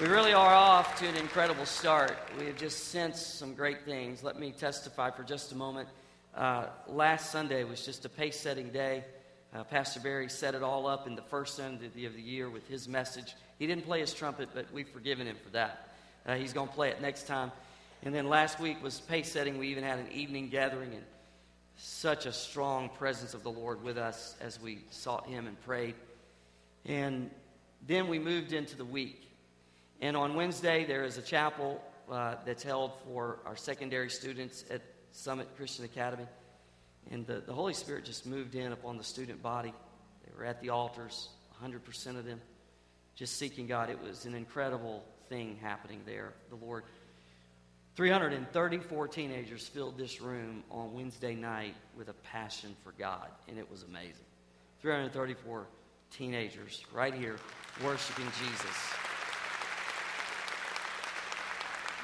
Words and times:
We 0.00 0.06
really 0.08 0.32
are 0.32 0.54
off 0.54 0.98
to 1.00 1.06
an 1.06 1.16
incredible 1.16 1.66
start. 1.66 2.16
We 2.38 2.46
have 2.46 2.56
just 2.56 2.88
sensed 2.88 3.38
some 3.38 3.54
great 3.54 3.84
things. 3.84 4.24
Let 4.24 4.40
me 4.40 4.50
testify 4.50 5.10
for 5.10 5.22
just 5.22 5.52
a 5.52 5.54
moment. 5.54 5.86
Uh, 6.34 6.66
last 6.88 7.30
Sunday 7.30 7.62
was 7.64 7.84
just 7.84 8.06
a 8.06 8.08
pace 8.08 8.40
setting 8.40 8.70
day. 8.70 9.04
Uh, 9.54 9.64
Pastor 9.64 10.00
Barry 10.00 10.30
set 10.30 10.54
it 10.54 10.62
all 10.62 10.86
up 10.86 11.06
in 11.06 11.14
the 11.14 11.22
first 11.22 11.56
Sunday 11.56 12.06
of 12.06 12.14
the 12.14 12.22
year 12.22 12.48
with 12.48 12.66
his 12.68 12.88
message. 12.88 13.34
He 13.58 13.66
didn't 13.66 13.84
play 13.84 14.00
his 14.00 14.14
trumpet, 14.14 14.48
but 14.54 14.66
we've 14.72 14.88
forgiven 14.88 15.26
him 15.26 15.36
for 15.44 15.50
that. 15.50 15.90
Uh, 16.24 16.36
he's 16.36 16.54
going 16.54 16.68
to 16.68 16.74
play 16.74 16.88
it 16.88 17.02
next 17.02 17.26
time. 17.26 17.52
And 18.02 18.14
then 18.14 18.28
last 18.28 18.58
week 18.58 18.82
was 18.82 18.98
pace 18.98 19.30
setting. 19.30 19.58
We 19.58 19.68
even 19.68 19.84
had 19.84 19.98
an 19.98 20.10
evening 20.10 20.48
gathering, 20.48 20.94
and 20.94 21.04
such 21.76 22.24
a 22.24 22.32
strong 22.32 22.88
presence 22.88 23.34
of 23.34 23.42
the 23.42 23.50
Lord 23.50 23.84
with 23.84 23.98
us 23.98 24.36
as 24.40 24.58
we 24.58 24.84
sought 24.90 25.26
Him 25.26 25.46
and 25.46 25.60
prayed. 25.64 25.96
And 26.86 27.30
then 27.86 28.08
we 28.08 28.18
moved 28.18 28.54
into 28.54 28.74
the 28.74 28.86
week. 28.86 29.28
And 30.02 30.16
on 30.16 30.34
Wednesday, 30.34 30.84
there 30.84 31.04
is 31.04 31.16
a 31.16 31.22
chapel 31.22 31.80
uh, 32.10 32.34
that's 32.44 32.64
held 32.64 32.90
for 33.06 33.38
our 33.46 33.54
secondary 33.54 34.10
students 34.10 34.64
at 34.68 34.82
Summit 35.12 35.46
Christian 35.56 35.84
Academy. 35.84 36.26
And 37.12 37.24
the, 37.24 37.34
the 37.34 37.52
Holy 37.52 37.72
Spirit 37.72 38.04
just 38.04 38.26
moved 38.26 38.56
in 38.56 38.72
upon 38.72 38.98
the 38.98 39.04
student 39.04 39.40
body. 39.40 39.72
They 40.24 40.32
were 40.36 40.44
at 40.44 40.60
the 40.60 40.70
altars, 40.70 41.28
100% 41.64 42.18
of 42.18 42.24
them, 42.24 42.40
just 43.14 43.38
seeking 43.38 43.68
God. 43.68 43.90
It 43.90 44.02
was 44.02 44.24
an 44.24 44.34
incredible 44.34 45.04
thing 45.28 45.56
happening 45.62 46.00
there. 46.04 46.32
The 46.50 46.56
Lord. 46.56 46.82
334 47.94 49.06
teenagers 49.06 49.68
filled 49.68 49.98
this 49.98 50.20
room 50.20 50.64
on 50.70 50.94
Wednesday 50.94 51.34
night 51.36 51.76
with 51.96 52.08
a 52.08 52.14
passion 52.14 52.74
for 52.82 52.92
God, 52.98 53.28
and 53.46 53.58
it 53.58 53.70
was 53.70 53.84
amazing. 53.84 54.24
334 54.80 55.66
teenagers 56.10 56.82
right 56.92 57.14
here 57.14 57.36
worshiping 57.84 58.26
Jesus. 58.40 59.11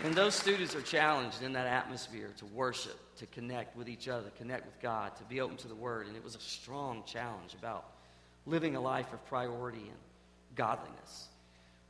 And 0.05 0.15
those 0.15 0.37
students 0.37 0.77
are 0.77 0.83
challenged 0.83 1.43
in 1.43 1.55
that 1.55 1.67
atmosphere 1.67 2.31
to 2.39 2.47
worship, 2.47 2.97
to 3.17 3.27
connect 3.27 3.77
with 3.77 3.89
each 3.89 4.07
other, 4.07 4.31
connect 4.39 4.65
with 4.65 4.81
God, 4.81 5.17
to 5.17 5.25
be 5.25 5.41
open 5.41 5.57
to 5.57 5.69
the 5.69 5.75
Word. 5.75 6.07
And 6.07 6.17
it 6.17 6.23
was 6.23 6.37
a 6.37 6.41
strong 6.41 7.03
challenge 7.05 7.55
about 7.59 7.85
living 8.47 8.77
a 8.77 8.81
life 8.81 9.13
of 9.13 9.25
priority 9.27 9.81
and 9.81 9.99
godliness. 10.55 11.29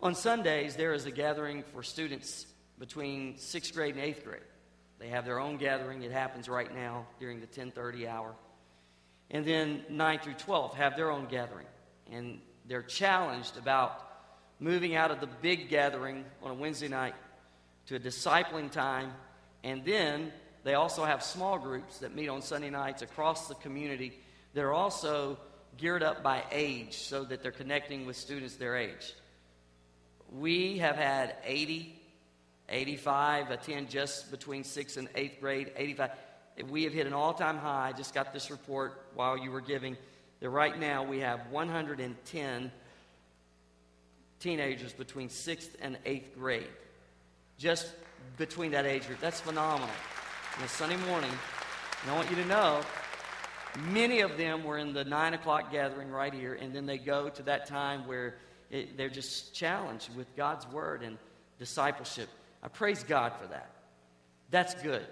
On 0.01 0.15
Sundays, 0.15 0.75
there 0.75 0.95
is 0.95 1.05
a 1.05 1.11
gathering 1.11 1.63
for 1.75 1.83
students 1.83 2.47
between 2.79 3.37
sixth 3.37 3.75
grade 3.75 3.95
and 3.95 4.03
eighth 4.03 4.25
grade. 4.25 4.41
They 4.99 5.09
have 5.09 5.27
their 5.27 5.39
own 5.39 5.59
gathering. 5.59 6.03
It 6.03 6.11
happens 6.11 6.49
right 6.49 6.75
now 6.75 7.07
during 7.21 7.41
the 7.41 7.47
1030 7.47 8.09
hour. 8.09 8.35
And 9.31 9.45
then 9.45 9.83
9 9.91 10.19
through 10.21 10.35
12 10.35 10.75
have 10.75 10.97
their 10.97 11.11
own 11.11 11.27
gathering. 11.27 11.67
And 12.11 12.41
they're 12.67 12.83
challenged 12.83 13.59
about 13.59 14.03
moving 14.61 14.97
out 14.97 15.11
of 15.11 15.21
the 15.21 15.29
big 15.43 15.69
gathering 15.69 16.25
on 16.43 16.53
a 16.53 16.55
Wednesday 16.55 16.89
night 16.89 17.15
to 17.89 17.97
a 17.97 17.99
discipling 17.99 18.71
time, 18.71 19.13
and 19.65 19.83
then 19.85 20.31
they 20.63 20.75
also 20.75 21.05
have 21.05 21.23
small 21.23 21.59
groups 21.59 21.99
that 21.99 22.15
meet 22.15 22.29
on 22.29 22.43
Sunday 22.43 22.69
nights 22.69 23.01
across 23.01 23.49
the 23.49 23.55
community 23.55 24.13
that 24.53 24.63
are 24.63 24.75
also 24.75 25.39
geared 25.79 26.03
up 26.03 26.23
by 26.23 26.43
age 26.51 26.99
so 26.99 27.25
that 27.25 27.43
they're 27.43 27.51
connecting 27.51 28.05
with 28.05 28.17
students 28.17 28.57
their 28.57 28.77
age. 28.77 29.15
We 30.31 30.79
have 30.79 30.97
had 30.97 31.37
80, 31.45 31.99
85 32.69 33.51
attend 33.51 33.89
just 33.89 34.31
between 34.31 34.65
6th 34.65 34.99
and 34.99 35.11
8th 35.15 35.41
grade, 35.41 35.73
85. 35.75 36.11
We 36.69 36.85
have 36.85 36.93
hit 36.93 37.07
an 37.07 37.15
all 37.15 37.33
time 37.33 37.57
high. 37.57 37.89
I 37.89 37.93
just 37.93 38.13
got 38.13 38.35
this 38.35 38.51
report 38.51 39.01
while 39.15 39.39
you 39.39 39.51
were 39.51 39.63
giving 39.63 39.97
that 40.41 40.51
right 40.51 40.79
now 40.79 41.05
we 41.05 41.21
have 41.21 41.41
110 41.51 42.73
teenagers 44.41 44.93
between 44.93 45.31
6th 45.31 45.71
and 45.81 45.97
8th 46.05 46.35
grade 46.35 46.69
just 47.59 47.93
between 48.37 48.71
that 48.71 48.87
age 48.87 49.07
group. 49.07 49.21
That's 49.21 49.41
phenomenal. 49.41 49.95
On 50.59 50.65
a 50.65 50.69
Sunday 50.69 50.97
morning, 51.09 51.31
and 52.03 52.11
I 52.11 52.15
want 52.15 52.31
you 52.31 52.37
to 52.37 52.45
know, 52.47 52.81
many 53.91 54.21
of 54.21 54.37
them 54.37 54.65
were 54.65 54.79
in 54.79 54.93
the 54.93 55.05
9 55.05 55.35
o'clock 55.35 55.71
gathering 55.73 56.11
right 56.11 56.33
here, 56.33 56.55
and 56.55 56.75
then 56.75 56.87
they 56.87 56.99
go 56.99 57.29
to 57.29 57.43
that 57.45 57.67
time 57.67 58.07
where 58.07 58.37
it, 58.71 58.97
they're 58.97 59.09
just 59.09 59.55
challenged 59.55 60.15
with 60.17 60.35
God's 60.37 60.67
word 60.69 61.03
and 61.03 61.19
discipleship. 61.59 62.29
I 62.63 62.69
praise 62.69 63.03
God 63.03 63.33
for 63.41 63.47
that. 63.49 63.71
That's 64.51 64.75
good. 64.75 65.07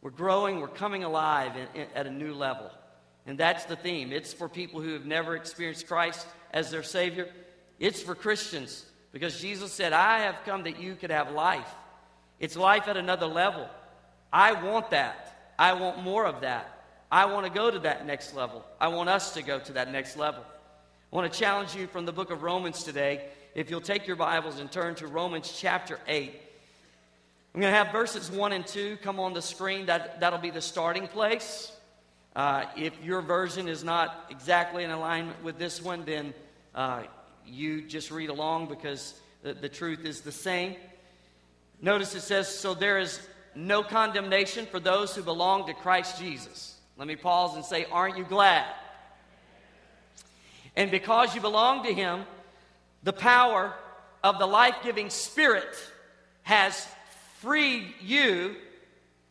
We're 0.00 0.10
growing, 0.10 0.60
we're 0.60 0.68
coming 0.68 1.04
alive 1.04 1.52
in, 1.56 1.82
in, 1.82 1.88
at 1.94 2.06
a 2.06 2.10
new 2.10 2.34
level. 2.34 2.70
And 3.26 3.36
that's 3.36 3.64
the 3.64 3.76
theme. 3.76 4.12
It's 4.12 4.32
for 4.32 4.48
people 4.48 4.80
who 4.80 4.92
have 4.92 5.04
never 5.04 5.36
experienced 5.36 5.86
Christ 5.86 6.26
as 6.52 6.70
their 6.70 6.82
Savior, 6.82 7.28
it's 7.78 8.00
for 8.00 8.14
Christians 8.14 8.86
because 9.12 9.40
Jesus 9.40 9.72
said, 9.72 9.92
I 9.92 10.20
have 10.20 10.36
come 10.44 10.64
that 10.64 10.80
you 10.80 10.94
could 10.94 11.10
have 11.10 11.32
life. 11.32 11.68
It's 12.40 12.56
life 12.56 12.88
at 12.88 12.96
another 12.96 13.26
level. 13.26 13.68
I 14.32 14.52
want 14.52 14.90
that. 14.90 15.52
I 15.58 15.72
want 15.72 16.02
more 16.02 16.26
of 16.26 16.42
that. 16.42 16.84
I 17.10 17.26
want 17.26 17.46
to 17.46 17.52
go 17.52 17.70
to 17.70 17.78
that 17.80 18.06
next 18.06 18.34
level. 18.34 18.64
I 18.80 18.88
want 18.88 19.08
us 19.08 19.34
to 19.34 19.42
go 19.42 19.58
to 19.58 19.72
that 19.72 19.90
next 19.90 20.16
level. 20.16 20.44
I 21.10 21.16
want 21.16 21.32
to 21.32 21.38
challenge 21.38 21.74
you 21.74 21.86
from 21.86 22.04
the 22.04 22.12
book 22.12 22.30
of 22.30 22.42
Romans 22.42 22.84
today. 22.84 23.28
If 23.54 23.70
you'll 23.70 23.80
take 23.80 24.06
your 24.06 24.16
Bibles 24.16 24.60
and 24.60 24.70
turn 24.70 24.94
to 24.96 25.06
Romans 25.06 25.56
chapter 25.58 25.98
8. 26.06 26.32
I'm 27.54 27.60
going 27.62 27.72
to 27.72 27.76
have 27.76 27.90
verses 27.90 28.30
1 28.30 28.52
and 28.52 28.66
2 28.66 28.98
come 29.02 29.18
on 29.18 29.32
the 29.32 29.42
screen. 29.42 29.86
That, 29.86 30.20
that'll 30.20 30.38
be 30.38 30.50
the 30.50 30.60
starting 30.60 31.08
place. 31.08 31.72
Uh, 32.36 32.66
if 32.76 32.92
your 33.02 33.22
version 33.22 33.68
is 33.68 33.82
not 33.82 34.26
exactly 34.30 34.84
in 34.84 34.90
alignment 34.90 35.42
with 35.42 35.58
this 35.58 35.82
one, 35.82 36.04
then 36.04 36.34
uh, 36.74 37.02
you 37.48 37.82
just 37.82 38.10
read 38.10 38.30
along 38.30 38.68
because 38.68 39.14
the, 39.42 39.54
the 39.54 39.68
truth 39.68 40.04
is 40.04 40.20
the 40.20 40.32
same. 40.32 40.76
Notice 41.80 42.14
it 42.14 42.22
says, 42.22 42.48
So 42.48 42.74
there 42.74 42.98
is 42.98 43.20
no 43.54 43.82
condemnation 43.82 44.66
for 44.66 44.80
those 44.80 45.14
who 45.14 45.22
belong 45.22 45.66
to 45.66 45.74
Christ 45.74 46.18
Jesus. 46.18 46.76
Let 46.96 47.08
me 47.08 47.16
pause 47.16 47.54
and 47.54 47.64
say, 47.64 47.86
Aren't 47.90 48.18
you 48.18 48.24
glad? 48.24 48.66
And 50.76 50.90
because 50.90 51.34
you 51.34 51.40
belong 51.40 51.84
to 51.84 51.92
Him, 51.92 52.24
the 53.02 53.12
power 53.12 53.74
of 54.22 54.38
the 54.38 54.46
life 54.46 54.76
giving 54.82 55.10
Spirit 55.10 55.76
has 56.42 56.86
freed 57.40 57.94
you 58.00 58.56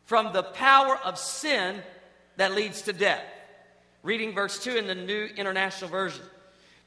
from 0.06 0.32
the 0.32 0.44
power 0.44 0.98
of 1.04 1.18
sin 1.18 1.82
that 2.38 2.54
leads 2.54 2.84
to 2.84 2.94
death. 2.94 3.24
Reading 4.04 4.34
verse 4.34 4.64
2 4.64 4.78
in 4.78 4.88
the 4.88 4.96
New 4.96 5.26
International 5.36 5.90
Version. 5.90 6.24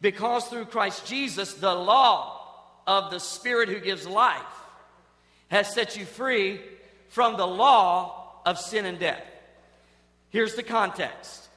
Because 0.01 0.47
through 0.47 0.67
Christ 0.67 1.07
Jesus, 1.07 1.55
the 1.55 1.75
law 1.75 2.41
of 2.87 3.11
the 3.11 3.21
Spirit 3.21 3.69
who 3.69 3.81
gives 3.81 4.07
life 4.07 4.43
has 5.49 5.73
set 5.73 5.97
you 5.97 6.05
free 6.05 6.61
from 7.09 7.37
the 7.37 7.47
law 7.47 8.41
of 8.47 8.59
sin 8.59 8.87
and 8.87 8.99
death. 8.99 9.23
Here's 10.31 10.55
the 10.55 10.63
context. 10.63 11.49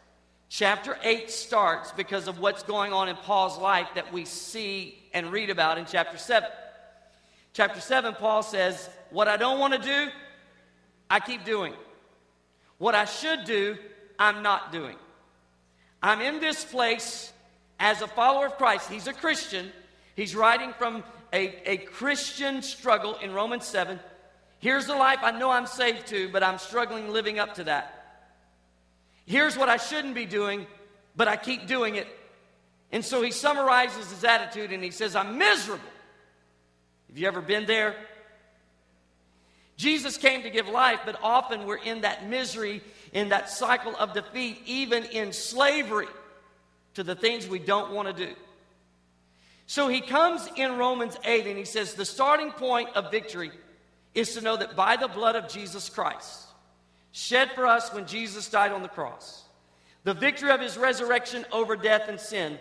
Chapter 0.49 0.97
8 1.03 1.31
starts 1.31 1.91
because 1.91 2.27
of 2.27 2.39
what's 2.39 2.63
going 2.63 2.93
on 2.93 3.09
in 3.09 3.15
Paul's 3.15 3.57
life 3.57 3.87
that 3.95 4.13
we 4.13 4.25
see 4.25 4.99
and 5.13 5.31
read 5.31 5.49
about 5.49 5.79
in 5.79 5.85
chapter 5.85 6.17
7. 6.17 6.47
Chapter 7.53 7.81
7, 7.81 8.13
Paul 8.15 8.43
says, 8.43 8.87
What 9.09 9.27
I 9.27 9.37
don't 9.37 9.59
want 9.59 9.73
to 9.73 9.79
do, 9.79 10.11
I 11.09 11.19
keep 11.19 11.43
doing. 11.43 11.73
What 12.77 12.93
I 12.93 13.05
should 13.05 13.45
do, 13.45 13.77
I'm 14.19 14.43
not 14.43 14.71
doing. 14.71 14.95
I'm 16.03 16.21
in 16.21 16.39
this 16.39 16.63
place 16.63 17.32
as 17.83 18.01
a 18.01 18.07
follower 18.07 18.45
of 18.45 18.57
Christ, 18.57 18.89
he's 18.89 19.07
a 19.07 19.13
Christian. 19.13 19.69
He's 20.15 20.37
writing 20.37 20.71
from 20.71 21.03
a, 21.33 21.69
a 21.69 21.77
Christian 21.77 22.61
struggle 22.61 23.15
in 23.15 23.33
Romans 23.33 23.65
7. 23.65 23.99
Here's 24.59 24.85
the 24.85 24.95
life 24.95 25.19
I 25.21 25.37
know 25.37 25.51
I'm 25.51 25.67
saved 25.67 26.07
to, 26.07 26.29
but 26.29 26.43
I'm 26.43 26.59
struggling 26.59 27.09
living 27.09 27.39
up 27.39 27.55
to 27.55 27.65
that. 27.65 28.29
Here's 29.25 29.57
what 29.57 29.67
I 29.67 29.75
shouldn't 29.75 30.15
be 30.15 30.25
doing, 30.25 30.65
but 31.17 31.27
I 31.27 31.35
keep 31.35 31.67
doing 31.67 31.95
it. 31.95 32.07
And 32.93 33.03
so 33.03 33.21
he 33.21 33.31
summarizes 33.31 34.09
his 34.09 34.23
attitude 34.23 34.71
and 34.71 34.81
he 34.81 34.91
says, 34.91 35.13
I'm 35.13 35.37
miserable. 35.37 35.83
Have 37.09 37.17
you 37.17 37.27
ever 37.27 37.41
been 37.41 37.65
there? 37.65 37.97
Jesus 39.75 40.15
came 40.15 40.43
to 40.43 40.49
give 40.49 40.69
life, 40.69 41.01
but 41.05 41.19
often 41.21 41.65
we're 41.65 41.83
in 41.83 42.01
that 42.01 42.29
misery, 42.29 42.81
in 43.11 43.29
that 43.29 43.49
cycle 43.49 43.93
of 43.97 44.13
defeat, 44.13 44.61
even 44.65 45.03
in 45.03 45.33
slavery 45.33 46.07
to 46.95 47.03
the 47.03 47.15
things 47.15 47.47
we 47.47 47.59
don't 47.59 47.91
want 47.91 48.15
to 48.15 48.25
do. 48.25 48.33
So 49.65 49.87
he 49.87 50.01
comes 50.01 50.47
in 50.55 50.77
Romans 50.77 51.17
8 51.23 51.47
and 51.47 51.57
he 51.57 51.65
says, 51.65 51.93
The 51.93 52.05
starting 52.05 52.51
point 52.51 52.89
of 52.95 53.11
victory 53.11 53.51
is 54.13 54.33
to 54.35 54.41
know 54.41 54.57
that 54.57 54.75
by 54.75 54.97
the 54.97 55.07
blood 55.07 55.35
of 55.35 55.49
Jesus 55.49 55.89
Christ, 55.89 56.47
shed 57.11 57.51
for 57.51 57.65
us 57.65 57.93
when 57.93 58.05
Jesus 58.05 58.49
died 58.49 58.71
on 58.71 58.83
the 58.83 58.89
cross, 58.89 59.43
the 60.03 60.13
victory 60.13 60.51
of 60.51 60.59
his 60.59 60.77
resurrection 60.77 61.45
over 61.51 61.75
death 61.75 62.09
and 62.09 62.19
sin 62.19 62.59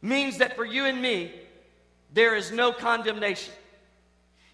means 0.00 0.38
that 0.38 0.56
for 0.56 0.64
you 0.64 0.86
and 0.86 1.00
me, 1.00 1.32
there 2.12 2.34
is 2.34 2.50
no 2.50 2.72
condemnation. 2.72 3.52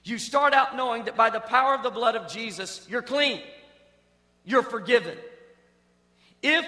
You 0.04 0.18
start 0.18 0.52
out 0.52 0.76
knowing 0.76 1.04
that 1.04 1.16
by 1.16 1.30
the 1.30 1.40
power 1.40 1.74
of 1.74 1.82
the 1.82 1.90
blood 1.90 2.16
of 2.16 2.30
Jesus, 2.30 2.86
you're 2.88 3.02
clean, 3.02 3.40
you're 4.44 4.62
forgiven. 4.62 5.16
If 6.42 6.66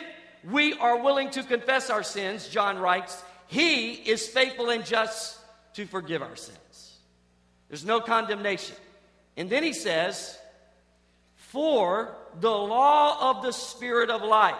we 0.48 0.74
are 0.74 1.02
willing 1.02 1.30
to 1.30 1.42
confess 1.42 1.90
our 1.90 2.02
sins, 2.02 2.48
John 2.48 2.78
writes, 2.78 3.22
He 3.46 3.92
is 3.92 4.26
faithful 4.26 4.70
and 4.70 4.84
just 4.84 5.38
to 5.74 5.86
forgive 5.86 6.22
our 6.22 6.36
sins. 6.36 6.98
There's 7.68 7.84
no 7.84 8.00
condemnation. 8.00 8.76
And 9.36 9.48
then 9.48 9.62
he 9.62 9.72
says, 9.72 10.38
For 11.36 12.14
the 12.40 12.50
law 12.50 13.30
of 13.30 13.42
the 13.42 13.52
Spirit 13.52 14.10
of 14.10 14.22
life 14.22 14.56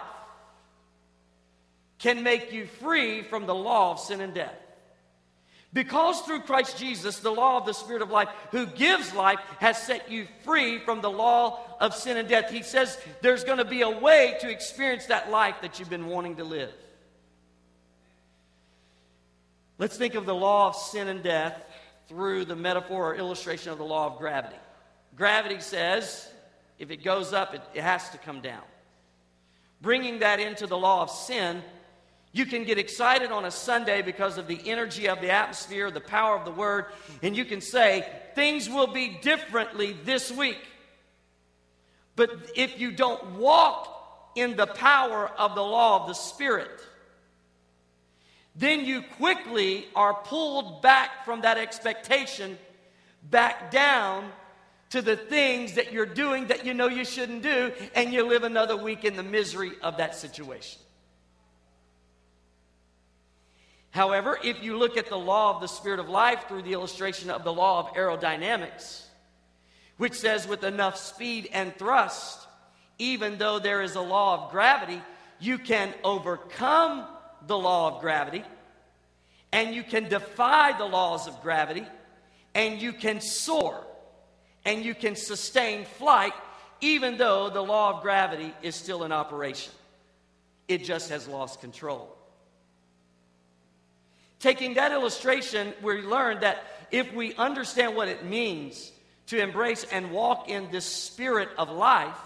can 1.99 2.23
make 2.23 2.51
you 2.51 2.65
free 2.65 3.21
from 3.21 3.45
the 3.45 3.55
law 3.55 3.91
of 3.91 3.99
sin 3.99 4.21
and 4.21 4.33
death. 4.33 4.55
Because 5.73 6.19
through 6.21 6.41
Christ 6.41 6.77
Jesus, 6.77 7.19
the 7.19 7.31
law 7.31 7.57
of 7.57 7.65
the 7.65 7.73
Spirit 7.73 8.01
of 8.01 8.11
life, 8.11 8.27
who 8.51 8.65
gives 8.65 9.13
life, 9.13 9.39
has 9.59 9.81
set 9.81 10.11
you 10.11 10.27
free 10.43 10.79
from 10.79 10.99
the 11.01 11.09
law 11.09 11.59
of 11.79 11.95
sin 11.95 12.17
and 12.17 12.27
death. 12.27 12.51
He 12.51 12.61
says 12.61 12.97
there's 13.21 13.45
going 13.45 13.59
to 13.59 13.65
be 13.65 13.81
a 13.81 13.89
way 13.89 14.35
to 14.41 14.49
experience 14.49 15.05
that 15.05 15.31
life 15.31 15.55
that 15.61 15.79
you've 15.79 15.89
been 15.89 16.07
wanting 16.07 16.35
to 16.37 16.43
live. 16.43 16.73
Let's 19.77 19.97
think 19.97 20.15
of 20.15 20.25
the 20.25 20.35
law 20.35 20.67
of 20.67 20.75
sin 20.75 21.07
and 21.07 21.23
death 21.23 21.65
through 22.07 22.45
the 22.45 22.55
metaphor 22.55 23.11
or 23.11 23.15
illustration 23.15 23.71
of 23.71 23.77
the 23.77 23.85
law 23.85 24.07
of 24.07 24.17
gravity. 24.17 24.57
Gravity 25.15 25.61
says 25.61 26.29
if 26.77 26.91
it 26.91 27.03
goes 27.03 27.31
up, 27.31 27.53
it, 27.53 27.61
it 27.73 27.81
has 27.81 28.09
to 28.09 28.17
come 28.17 28.41
down. 28.41 28.63
Bringing 29.81 30.19
that 30.19 30.39
into 30.39 30.67
the 30.67 30.77
law 30.77 31.03
of 31.03 31.09
sin, 31.09 31.63
you 32.33 32.45
can 32.45 32.63
get 32.63 32.77
excited 32.77 33.31
on 33.31 33.45
a 33.45 33.51
Sunday 33.51 34.01
because 34.01 34.37
of 34.37 34.47
the 34.47 34.59
energy 34.65 35.09
of 35.09 35.19
the 35.19 35.31
atmosphere, 35.31 35.91
the 35.91 35.99
power 35.99 36.37
of 36.37 36.45
the 36.45 36.51
word, 36.51 36.85
and 37.21 37.35
you 37.35 37.43
can 37.43 37.59
say, 37.59 38.07
things 38.35 38.69
will 38.69 38.87
be 38.87 39.19
differently 39.21 39.95
this 40.05 40.31
week. 40.31 40.59
But 42.15 42.31
if 42.55 42.79
you 42.79 42.91
don't 42.91 43.35
walk 43.35 44.31
in 44.35 44.55
the 44.55 44.67
power 44.67 45.29
of 45.37 45.55
the 45.55 45.63
law 45.63 46.01
of 46.01 46.07
the 46.07 46.13
Spirit, 46.13 46.69
then 48.55 48.85
you 48.85 49.01
quickly 49.17 49.87
are 49.95 50.13
pulled 50.13 50.81
back 50.81 51.25
from 51.25 51.41
that 51.41 51.57
expectation, 51.57 52.57
back 53.29 53.71
down 53.71 54.31
to 54.91 55.01
the 55.01 55.15
things 55.15 55.73
that 55.73 55.91
you're 55.91 56.05
doing 56.05 56.47
that 56.47 56.65
you 56.65 56.73
know 56.73 56.87
you 56.87 57.05
shouldn't 57.05 57.43
do, 57.43 57.73
and 57.95 58.13
you 58.13 58.25
live 58.25 58.43
another 58.43 58.77
week 58.77 59.03
in 59.03 59.15
the 59.17 59.23
misery 59.23 59.71
of 59.81 59.97
that 59.97 60.15
situation. 60.15 60.79
However, 63.91 64.39
if 64.41 64.63
you 64.63 64.77
look 64.77 64.97
at 64.97 65.09
the 65.09 65.17
law 65.17 65.53
of 65.53 65.61
the 65.61 65.67
Spirit 65.67 65.99
of 65.99 66.09
life 66.09 66.45
through 66.47 66.63
the 66.63 66.73
illustration 66.73 67.29
of 67.29 67.43
the 67.43 67.53
law 67.53 67.79
of 67.79 67.93
aerodynamics, 67.95 69.03
which 69.97 70.13
says 70.13 70.47
with 70.47 70.63
enough 70.63 70.97
speed 70.97 71.49
and 71.51 71.75
thrust, 71.75 72.39
even 72.97 73.37
though 73.37 73.59
there 73.59 73.81
is 73.81 73.95
a 73.95 74.01
law 74.01 74.45
of 74.45 74.51
gravity, 74.51 75.01
you 75.39 75.57
can 75.57 75.93
overcome 76.03 77.05
the 77.47 77.57
law 77.57 77.95
of 77.95 78.01
gravity, 78.01 78.43
and 79.51 79.75
you 79.75 79.83
can 79.83 80.07
defy 80.07 80.77
the 80.77 80.85
laws 80.85 81.27
of 81.27 81.41
gravity, 81.41 81.85
and 82.55 82.81
you 82.81 82.93
can 82.93 83.19
soar, 83.19 83.85
and 84.63 84.85
you 84.85 84.95
can 84.95 85.17
sustain 85.17 85.83
flight, 85.83 86.33
even 86.79 87.17
though 87.17 87.49
the 87.49 87.61
law 87.61 87.97
of 87.97 88.01
gravity 88.01 88.53
is 88.61 88.75
still 88.75 89.03
in 89.03 89.11
operation. 89.11 89.73
It 90.67 90.85
just 90.85 91.09
has 91.09 91.27
lost 91.27 91.59
control. 91.59 92.15
Taking 94.41 94.73
that 94.73 94.91
illustration, 94.91 95.71
we 95.83 96.01
learned 96.01 96.41
that 96.41 96.63
if 96.89 97.13
we 97.13 97.35
understand 97.35 97.95
what 97.95 98.07
it 98.07 98.25
means 98.25 98.91
to 99.27 99.39
embrace 99.39 99.85
and 99.91 100.11
walk 100.11 100.49
in 100.49 100.69
this 100.71 100.83
spirit 100.83 101.49
of 101.59 101.69
life, 101.69 102.17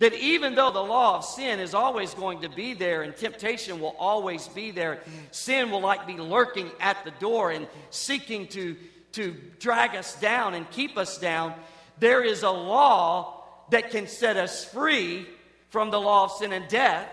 that 0.00 0.12
even 0.14 0.56
though 0.56 0.72
the 0.72 0.82
law 0.82 1.18
of 1.18 1.24
sin 1.24 1.60
is 1.60 1.74
always 1.74 2.12
going 2.14 2.40
to 2.40 2.48
be 2.48 2.74
there 2.74 3.02
and 3.02 3.16
temptation 3.16 3.80
will 3.80 3.94
always 4.00 4.48
be 4.48 4.72
there, 4.72 4.98
sin 5.30 5.70
will 5.70 5.80
like 5.80 6.08
be 6.08 6.16
lurking 6.16 6.68
at 6.80 7.02
the 7.04 7.12
door 7.12 7.52
and 7.52 7.68
seeking 7.90 8.48
to, 8.48 8.76
to 9.12 9.36
drag 9.60 9.94
us 9.94 10.18
down 10.20 10.54
and 10.54 10.68
keep 10.72 10.98
us 10.98 11.18
down, 11.18 11.54
there 12.00 12.24
is 12.24 12.42
a 12.42 12.50
law 12.50 13.44
that 13.70 13.92
can 13.92 14.08
set 14.08 14.36
us 14.36 14.64
free 14.64 15.24
from 15.70 15.92
the 15.92 16.00
law 16.00 16.24
of 16.24 16.32
sin 16.32 16.52
and 16.52 16.66
death, 16.66 17.08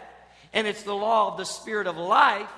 and 0.52 0.66
it's 0.66 0.82
the 0.82 0.96
law 0.96 1.32
of 1.32 1.38
the 1.38 1.46
spirit 1.46 1.86
of 1.86 1.96
life 1.96 2.50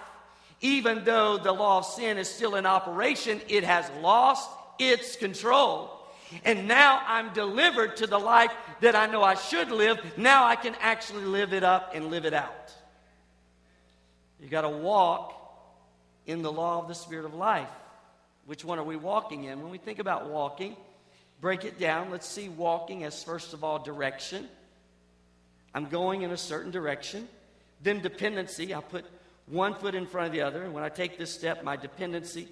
even 0.63 1.03
though 1.03 1.37
the 1.37 1.51
law 1.51 1.79
of 1.79 1.85
sin 1.85 2.17
is 2.17 2.29
still 2.29 2.55
in 2.55 2.65
operation, 2.65 3.41
it 3.49 3.65
has 3.65 3.91
lost 4.01 4.49
its 4.79 5.17
control. 5.17 5.91
And 6.45 6.67
now 6.67 7.03
I'm 7.05 7.33
delivered 7.33 7.97
to 7.97 8.07
the 8.07 8.17
life 8.17 8.51
that 8.79 8.95
I 8.95 9.05
know 9.05 9.21
I 9.21 9.35
should 9.35 9.69
live. 9.69 9.99
Now 10.17 10.45
I 10.45 10.55
can 10.55 10.73
actually 10.79 11.25
live 11.25 11.53
it 11.53 11.63
up 11.63 11.91
and 11.93 12.09
live 12.09 12.25
it 12.25 12.33
out. 12.33 12.73
You 14.39 14.47
got 14.47 14.61
to 14.61 14.69
walk 14.69 15.33
in 16.25 16.41
the 16.41 16.51
law 16.51 16.81
of 16.81 16.87
the 16.87 16.95
Spirit 16.95 17.25
of 17.25 17.33
life. 17.33 17.69
Which 18.45 18.63
one 18.63 18.79
are 18.79 18.83
we 18.83 18.95
walking 18.95 19.43
in? 19.43 19.61
When 19.61 19.69
we 19.69 19.77
think 19.77 19.99
about 19.99 20.29
walking, 20.29 20.77
break 21.41 21.65
it 21.65 21.77
down. 21.77 22.09
Let's 22.09 22.27
see 22.27 22.47
walking 22.47 23.03
as, 23.03 23.21
first 23.21 23.53
of 23.53 23.65
all, 23.65 23.79
direction. 23.79 24.47
I'm 25.75 25.89
going 25.89 26.21
in 26.21 26.31
a 26.31 26.37
certain 26.37 26.71
direction. 26.71 27.27
Then 27.81 28.01
dependency. 28.01 28.73
I 28.73 28.79
put 28.79 29.05
one 29.47 29.73
foot 29.75 29.95
in 29.95 30.05
front 30.05 30.27
of 30.27 30.33
the 30.33 30.41
other. 30.41 30.63
And 30.63 30.73
when 30.73 30.83
I 30.83 30.89
take 30.89 31.17
this 31.17 31.33
step, 31.33 31.63
my 31.63 31.75
dependency 31.75 32.47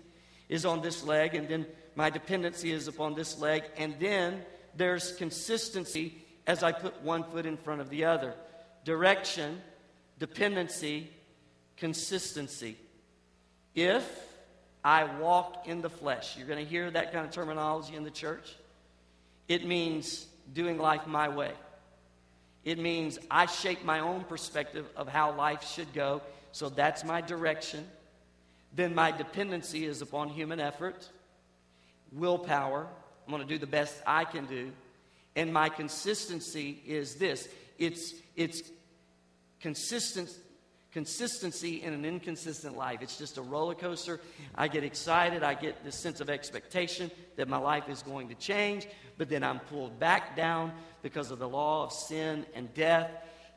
is 0.50 0.66
on 0.66 0.82
this 0.82 1.04
leg, 1.04 1.36
and 1.36 1.48
then 1.48 1.66
my 1.96 2.10
dependency 2.10 2.72
is 2.72 2.88
upon 2.88 3.16
this 3.16 3.40
leg. 3.40 3.64
And 3.78 3.96
then 4.00 4.42
there's 4.76 5.14
consistency 5.14 6.16
as 6.48 6.64
I 6.64 6.72
put 6.72 7.02
one 7.02 7.24
foot 7.24 7.46
in 7.46 7.58
front 7.58 7.82
of 7.82 7.90
the 7.90 8.06
other. 8.06 8.34
Direction, 8.84 9.62
dependency, 10.20 11.10
consistency. 11.78 12.78
If 13.76 14.06
I 14.84 15.06
walk 15.20 15.68
in 15.68 15.82
the 15.82 15.90
flesh, 15.90 16.38
you're 16.38 16.48
going 16.48 16.64
to 16.64 16.70
hear 16.70 16.90
that 16.92 17.14
kind 17.14 17.26
of 17.26 17.32
terminology 17.32 17.96
in 17.96 18.04
the 18.04 18.12
church. 18.12 18.56
It 19.48 19.66
means 19.66 20.26
doing 20.54 20.78
life 20.78 21.08
my 21.08 21.30
way. 21.30 21.52
It 22.64 22.78
means 22.78 23.18
I 23.30 23.46
shape 23.46 23.84
my 23.84 24.00
own 24.00 24.24
perspective 24.24 24.86
of 24.96 25.08
how 25.08 25.36
life 25.36 25.68
should 25.68 25.94
go 25.94 26.22
so 26.52 26.70
that's 26.70 27.04
my 27.04 27.22
direction. 27.22 27.86
Then 28.74 28.96
my 28.96 29.12
dependency 29.12 29.86
is 29.86 30.02
upon 30.02 30.30
human 30.30 30.60
effort, 30.60 31.10
willpower. 32.12 32.88
I'm 33.26 33.32
going 33.32 33.46
to 33.46 33.48
do 33.48 33.58
the 33.58 33.68
best 33.68 33.96
I 34.06 34.26
can 34.26 34.46
do. 34.46 34.72
And 35.36 35.54
my 35.54 35.70
consistency 35.70 36.82
is 36.86 37.16
this 37.16 37.48
it's, 37.78 38.14
it's 38.36 38.64
consistent, 39.60 40.30
consistency 40.92 41.82
in 41.82 41.94
an 41.94 42.06
inconsistent 42.06 42.78
life. 42.78 43.00
It's 43.02 43.18
just 43.18 43.38
a 43.38 43.42
roller 43.42 43.76
coaster. 43.76 44.20
I 44.56 44.68
get 44.68 44.84
excited. 44.84 45.44
I 45.44 45.54
get 45.54 45.84
this 45.84 45.96
sense 45.96 46.20
of 46.20 46.30
expectation 46.30 47.12
that 47.38 47.48
my 47.48 47.58
life 47.58 47.90
is 47.90 48.02
going 48.04 48.28
to 48.30 48.36
change, 48.36 48.88
but 49.18 49.30
then 49.30 49.44
I'm 49.44 49.60
pulled 49.60 50.00
back 50.00 50.36
down 50.36 50.74
because 51.02 51.32
of 51.32 51.40
the 51.40 51.48
law 51.48 51.86
of 51.86 51.94
sin 51.94 52.46
and 52.54 52.74
death 52.74 53.10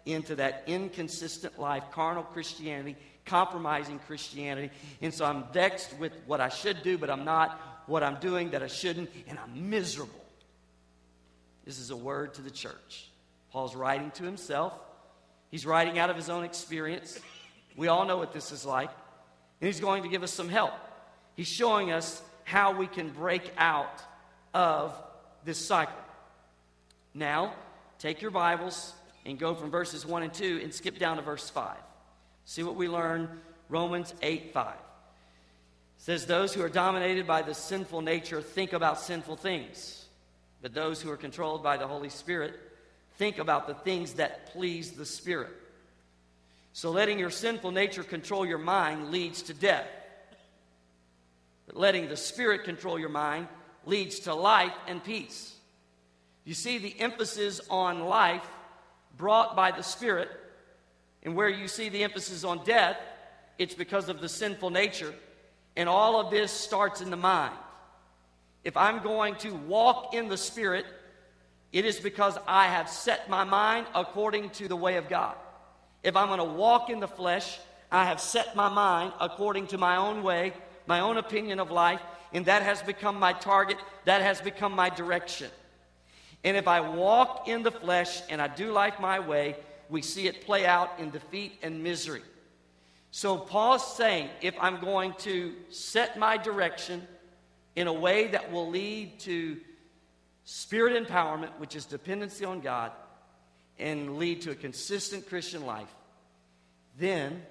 into 0.06 0.36
that 0.36 0.64
inconsistent 0.66 1.58
life, 1.58 1.84
carnal 1.92 2.22
Christianity, 2.22 2.96
compromising 3.24 3.98
Christianity. 4.00 4.70
And 5.00 5.12
so 5.12 5.24
I'm 5.24 5.44
vexed 5.52 5.98
with 5.98 6.12
what 6.26 6.40
I 6.40 6.48
should 6.48 6.82
do, 6.82 6.98
but 6.98 7.10
I'm 7.10 7.24
not, 7.24 7.58
what 7.86 8.02
I'm 8.02 8.20
doing 8.20 8.50
that 8.50 8.62
I 8.62 8.66
shouldn't, 8.66 9.10
and 9.26 9.38
I'm 9.38 9.70
miserable. 9.70 10.24
This 11.64 11.78
is 11.78 11.90
a 11.90 11.96
word 11.96 12.34
to 12.34 12.42
the 12.42 12.50
church. 12.50 13.08
Paul's 13.50 13.74
writing 13.74 14.10
to 14.12 14.24
himself, 14.24 14.72
he's 15.50 15.64
writing 15.64 15.98
out 15.98 16.10
of 16.10 16.16
his 16.16 16.28
own 16.28 16.44
experience. 16.44 17.18
We 17.76 17.88
all 17.88 18.04
know 18.04 18.18
what 18.18 18.32
this 18.32 18.52
is 18.52 18.64
like, 18.64 18.90
and 19.60 19.66
he's 19.66 19.80
going 19.80 20.02
to 20.02 20.08
give 20.08 20.22
us 20.22 20.32
some 20.32 20.48
help. 20.48 20.74
He's 21.34 21.48
showing 21.48 21.90
us 21.90 22.22
how 22.44 22.76
we 22.76 22.86
can 22.86 23.08
break 23.08 23.52
out 23.56 24.02
of 24.52 24.94
this 25.44 25.58
cycle. 25.64 25.94
Now, 27.14 27.54
take 27.98 28.22
your 28.22 28.30
Bibles 28.30 28.92
and 29.26 29.38
go 29.38 29.54
from 29.54 29.70
verses 29.70 30.04
1 30.04 30.22
and 30.22 30.34
2 30.34 30.60
and 30.62 30.72
skip 30.72 30.98
down 30.98 31.16
to 31.16 31.22
verse 31.22 31.48
5. 31.50 31.76
See 32.44 32.62
what 32.62 32.76
we 32.76 32.88
learn 32.88 33.40
Romans 33.68 34.14
8 34.22 34.52
5. 34.52 34.68
It 34.68 34.80
says, 35.96 36.26
Those 36.26 36.52
who 36.52 36.62
are 36.62 36.68
dominated 36.68 37.26
by 37.26 37.42
the 37.42 37.54
sinful 37.54 38.02
nature 38.02 38.42
think 38.42 38.72
about 38.72 39.00
sinful 39.00 39.36
things, 39.36 40.06
but 40.60 40.74
those 40.74 41.00
who 41.00 41.10
are 41.10 41.16
controlled 41.16 41.62
by 41.62 41.76
the 41.76 41.86
Holy 41.86 42.10
Spirit 42.10 42.58
think 43.16 43.38
about 43.38 43.66
the 43.66 43.74
things 43.74 44.14
that 44.14 44.52
please 44.52 44.92
the 44.92 45.06
Spirit. 45.06 45.52
So 46.72 46.90
letting 46.90 47.18
your 47.18 47.30
sinful 47.30 47.70
nature 47.70 48.02
control 48.02 48.44
your 48.44 48.58
mind 48.58 49.10
leads 49.10 49.42
to 49.42 49.54
death. 49.54 49.86
But 51.66 51.76
letting 51.76 52.08
the 52.08 52.16
Spirit 52.16 52.64
control 52.64 52.98
your 52.98 53.08
mind 53.08 53.46
leads 53.86 54.20
to 54.20 54.34
life 54.34 54.74
and 54.86 55.02
peace. 55.02 55.54
You 56.44 56.52
see 56.52 56.78
the 56.78 56.94
emphasis 57.00 57.60
on 57.70 58.00
life 58.00 58.46
brought 59.16 59.56
by 59.56 59.70
the 59.70 59.82
Spirit, 59.82 60.28
and 61.22 61.34
where 61.34 61.48
you 61.48 61.68
see 61.68 61.88
the 61.88 62.04
emphasis 62.04 62.44
on 62.44 62.64
death, 62.64 62.96
it's 63.58 63.74
because 63.74 64.08
of 64.08 64.20
the 64.20 64.28
sinful 64.28 64.70
nature. 64.70 65.14
And 65.76 65.88
all 65.88 66.20
of 66.20 66.30
this 66.30 66.52
starts 66.52 67.00
in 67.00 67.10
the 67.10 67.16
mind. 67.16 67.54
If 68.62 68.76
I'm 68.76 69.02
going 69.02 69.36
to 69.36 69.50
walk 69.52 70.14
in 70.14 70.28
the 70.28 70.36
Spirit, 70.36 70.86
it 71.72 71.84
is 71.84 71.98
because 71.98 72.38
I 72.46 72.66
have 72.66 72.88
set 72.88 73.28
my 73.28 73.44
mind 73.44 73.86
according 73.94 74.50
to 74.50 74.68
the 74.68 74.76
way 74.76 74.96
of 74.96 75.08
God. 75.08 75.34
If 76.02 76.16
I'm 76.16 76.28
going 76.28 76.38
to 76.38 76.44
walk 76.44 76.90
in 76.90 77.00
the 77.00 77.08
flesh, 77.08 77.58
I 77.90 78.04
have 78.04 78.20
set 78.20 78.54
my 78.54 78.68
mind 78.68 79.12
according 79.20 79.68
to 79.68 79.78
my 79.78 79.96
own 79.96 80.22
way, 80.22 80.52
my 80.86 81.00
own 81.00 81.16
opinion 81.16 81.60
of 81.60 81.70
life, 81.70 82.00
and 82.32 82.46
that 82.46 82.62
has 82.62 82.82
become 82.82 83.18
my 83.18 83.32
target, 83.32 83.78
that 84.04 84.20
has 84.20 84.40
become 84.40 84.72
my 84.72 84.90
direction. 84.90 85.50
And 86.44 86.56
if 86.56 86.68
I 86.68 86.80
walk 86.80 87.48
in 87.48 87.62
the 87.62 87.70
flesh 87.70 88.22
and 88.28 88.40
I 88.40 88.48
do 88.48 88.70
life 88.70 89.00
my 89.00 89.18
way, 89.18 89.56
we 89.88 90.02
see 90.02 90.26
it 90.28 90.44
play 90.44 90.66
out 90.66 90.90
in 90.98 91.10
defeat 91.10 91.58
and 91.62 91.82
misery. 91.82 92.22
So 93.10 93.38
Paul's 93.38 93.96
saying 93.96 94.28
if 94.42 94.54
I'm 94.60 94.80
going 94.80 95.14
to 95.20 95.54
set 95.70 96.18
my 96.18 96.36
direction 96.36 97.06
in 97.76 97.86
a 97.86 97.92
way 97.92 98.28
that 98.28 98.52
will 98.52 98.68
lead 98.68 99.18
to 99.20 99.56
spirit 100.44 101.02
empowerment, 101.02 101.50
which 101.58 101.74
is 101.74 101.86
dependency 101.86 102.44
on 102.44 102.60
God, 102.60 102.92
and 103.78 104.18
lead 104.18 104.42
to 104.42 104.50
a 104.50 104.54
consistent 104.54 105.28
Christian 105.28 105.64
life, 105.64 105.92
then 106.98 107.42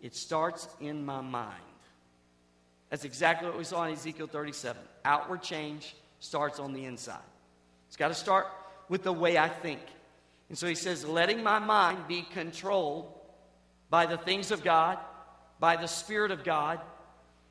it 0.00 0.14
starts 0.14 0.68
in 0.80 1.04
my 1.04 1.20
mind. 1.20 1.54
That's 2.90 3.04
exactly 3.04 3.48
what 3.48 3.58
we 3.58 3.64
saw 3.64 3.84
in 3.84 3.92
Ezekiel 3.92 4.28
37. 4.28 4.80
Outward 5.04 5.42
change 5.42 5.96
starts 6.20 6.60
on 6.60 6.72
the 6.72 6.84
inside. 6.84 7.18
It's 7.88 7.96
got 7.96 8.08
to 8.08 8.14
start 8.14 8.46
with 8.88 9.02
the 9.02 9.12
way 9.12 9.38
I 9.38 9.48
think. 9.48 9.80
And 10.48 10.56
so 10.56 10.66
he 10.66 10.74
says, 10.74 11.04
letting 11.04 11.42
my 11.42 11.58
mind 11.58 12.06
be 12.08 12.22
controlled 12.22 13.12
by 13.90 14.06
the 14.06 14.16
things 14.16 14.50
of 14.50 14.62
God, 14.62 14.98
by 15.58 15.76
the 15.76 15.86
Spirit 15.86 16.30
of 16.30 16.44
God, 16.44 16.80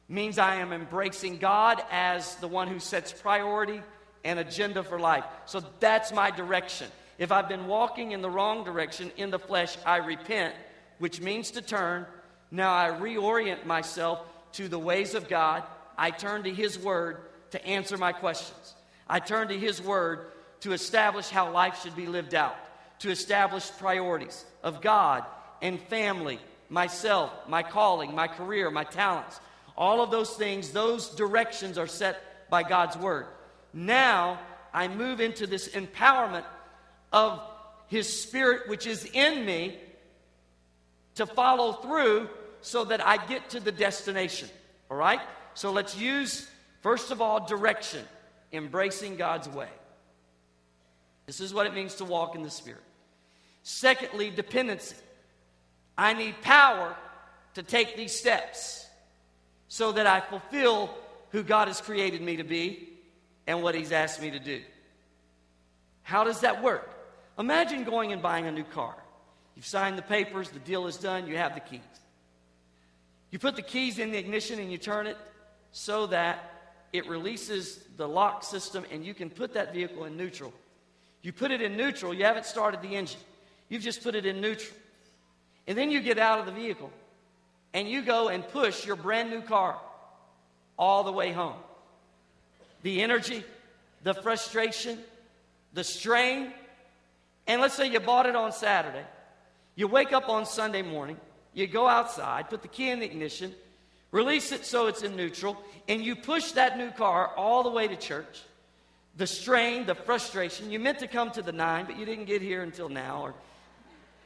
means 0.08 0.38
I 0.38 0.58
am 0.58 0.72
embracing 0.72 1.38
God 1.38 1.82
as 1.92 2.36
the 2.36 2.48
one 2.48 2.68
who 2.68 2.80
sets 2.80 3.12
priority 3.12 3.82
and 4.24 4.40
agenda 4.40 4.84
for 4.84 5.00
life. 5.00 5.24
So 5.46 5.64
that's 5.80 6.14
my 6.14 6.32
direction. 6.32 6.90
If 7.18 7.32
I've 7.32 7.50
been 7.50 7.68
walking 7.68 8.12
in 8.12 8.22
the 8.22 8.30
wrong 8.30 8.64
direction 8.64 9.12
in 9.18 9.32
the 9.32 9.40
flesh, 9.40 9.78
I 9.86 9.98
repent, 9.98 10.54
which 11.00 11.22
means 11.22 11.52
to 11.52 11.62
turn. 11.62 12.06
Now 12.52 12.74
I 12.74 12.90
reorient 12.92 13.66
myself 13.66 14.20
to 14.54 14.68
the 14.68 14.80
ways 14.80 15.16
of 15.16 15.28
God. 15.28 15.64
I 15.98 16.12
turn 16.12 16.44
to 16.44 16.54
His 16.54 16.78
Word 16.78 17.18
to 17.52 17.66
answer 17.66 17.98
my 17.98 18.12
questions. 18.12 18.76
I 19.08 19.20
turn 19.20 19.50
to 19.50 19.60
His 19.60 19.82
Word 19.82 20.32
to 20.62 20.74
establish 20.74 21.30
how 21.30 21.52
life 21.52 21.82
should 21.84 21.96
be 21.96 22.08
lived 22.08 22.34
out, 22.34 22.56
to 23.00 23.12
establish 23.12 23.70
priorities 23.78 24.46
of 24.64 24.82
God 24.82 25.26
and 25.62 25.80
family, 25.80 26.40
myself, 26.70 27.32
my 27.48 27.64
calling, 27.64 28.16
my 28.16 28.28
career, 28.28 28.72
my 28.72 28.84
talents. 28.84 29.40
All 29.78 30.02
of 30.02 30.12
those 30.12 30.32
things, 30.36 30.72
those 30.72 31.10
directions 31.10 31.78
are 31.78 31.88
set 31.88 32.50
by 32.50 32.64
God's 32.64 32.98
Word. 32.98 33.28
Now 33.74 34.40
I 34.74 34.88
move 34.88 35.20
into 35.20 35.48
this 35.48 35.70
empowerment 35.70 36.46
of 37.12 37.42
His 37.88 38.22
Spirit, 38.22 38.68
which 38.68 38.88
is 38.88 39.06
in 39.06 39.46
me, 39.46 39.78
to 41.16 41.26
follow 41.26 41.74
through 41.74 42.30
so 42.62 42.86
that 42.86 43.06
I 43.06 43.24
get 43.26 43.52
to 43.52 43.60
the 43.60 43.72
destination. 43.72 44.50
All 44.90 44.98
right? 44.98 45.22
So 45.54 45.72
let's 45.72 45.98
use, 45.98 46.50
first 46.82 47.12
of 47.12 47.22
all, 47.22 47.46
direction, 47.46 48.04
embracing 48.56 49.16
God's 49.16 49.48
way. 49.50 49.70
This 51.26 51.40
is 51.40 51.54
what 51.54 51.66
it 51.66 51.74
means 51.74 51.96
to 51.96 52.06
walk 52.06 52.36
in 52.36 52.44
the 52.44 52.50
Spirit. 52.50 52.84
Secondly, 53.64 54.30
dependency. 54.30 54.96
I 55.98 56.14
need 56.14 56.42
power 56.42 56.96
to 57.56 57.64
take 57.64 57.96
these 57.96 58.14
steps 58.14 58.86
so 59.68 59.92
that 59.94 60.06
I 60.06 60.20
fulfill 60.20 60.90
who 61.32 61.42
God 61.42 61.68
has 61.68 61.82
created 61.82 62.22
me 62.22 62.38
to 62.38 62.44
be 62.44 62.90
and 63.48 63.64
what 63.64 63.76
He's 63.76 63.92
asked 63.92 64.22
me 64.22 64.32
to 64.32 64.40
do. 64.40 64.62
How 66.04 66.24
does 66.24 66.42
that 66.42 66.62
work? 66.62 66.92
Imagine 67.40 67.84
going 67.84 68.14
and 68.14 68.22
buying 68.22 68.46
a 68.46 68.52
new 68.52 68.64
car. 68.64 68.96
You've 69.56 69.66
signed 69.66 69.98
the 69.98 70.04
papers, 70.04 70.50
the 70.50 70.60
deal 70.60 70.86
is 70.88 70.98
done, 70.98 71.28
you 71.28 71.38
have 71.38 71.56
the 71.56 71.62
keys. 71.62 71.80
You 73.32 73.40
put 73.40 73.56
the 73.56 73.62
keys 73.62 74.00
in 74.00 74.12
the 74.12 74.18
ignition 74.18 74.60
and 74.60 74.72
you 74.72 74.78
turn 74.78 75.08
it 75.08 75.18
so 75.72 76.08
that 76.08 76.55
it 76.94 77.08
releases 77.08 77.80
the 77.98 78.08
lock 78.08 78.44
system 78.44 78.86
and 78.92 79.06
you 79.06 79.14
can 79.14 79.30
put 79.30 79.54
that 79.54 79.74
vehicle 79.74 80.06
in 80.06 80.18
neutral. 80.18 80.54
You 81.22 81.34
put 81.34 81.52
it 81.52 81.62
in 81.62 81.76
neutral, 81.76 82.14
you 82.14 82.24
haven't 82.24 82.46
started 82.46 82.82
the 82.82 82.96
engine. 82.96 83.20
You've 83.70 83.82
just 83.82 84.04
put 84.04 84.16
it 84.16 84.26
in 84.26 84.42
neutral. 84.42 84.76
And 85.68 85.78
then 85.78 85.92
you 85.92 86.00
get 86.02 86.20
out 86.20 86.40
of 86.40 86.46
the 86.46 86.52
vehicle 86.52 86.92
and 87.74 87.90
you 87.90 88.02
go 88.02 88.30
and 88.30 88.48
push 88.48 88.86
your 88.86 88.96
brand 88.96 89.30
new 89.30 89.42
car 89.42 89.78
all 90.78 91.04
the 91.04 91.12
way 91.12 91.32
home. 91.32 91.56
The 92.84 93.02
energy, 93.02 93.44
the 94.04 94.14
frustration, 94.14 95.00
the 95.74 95.84
strain, 95.84 96.54
and 97.48 97.62
let's 97.62 97.74
say 97.74 97.88
you 97.88 98.00
bought 98.00 98.26
it 98.26 98.36
on 98.36 98.52
Saturday. 98.52 99.04
You 99.76 99.88
wake 99.88 100.14
up 100.14 100.30
on 100.30 100.46
Sunday 100.46 100.82
morning, 100.82 101.18
you 101.54 101.68
go 101.68 101.88
outside, 101.88 102.50
put 102.50 102.62
the 102.62 102.68
key 102.68 102.90
in 102.90 103.00
the 103.00 103.06
ignition, 103.06 103.54
release 104.12 104.52
it 104.52 104.66
so 104.66 104.88
it's 104.88 105.04
in 105.04 105.16
neutral, 105.16 105.58
and 105.88 106.04
you 106.04 106.16
push 106.16 106.52
that 106.54 106.78
new 106.78 106.92
car 106.92 107.32
all 107.36 107.64
the 107.64 107.70
way 107.70 107.88
to 107.88 107.96
church. 107.96 108.42
The 109.18 109.28
strain, 109.28 109.86
the 109.86 109.96
frustration. 109.96 110.72
You 110.72 110.80
meant 110.80 111.00
to 111.00 111.08
come 111.08 111.32
to 111.32 111.42
the 111.42 111.52
nine, 111.52 111.86
but 111.86 111.98
you 111.98 112.06
didn't 112.06 112.26
get 112.26 112.42
here 112.42 112.64
until 112.64 112.90
now. 112.90 113.22
Or, 113.22 113.34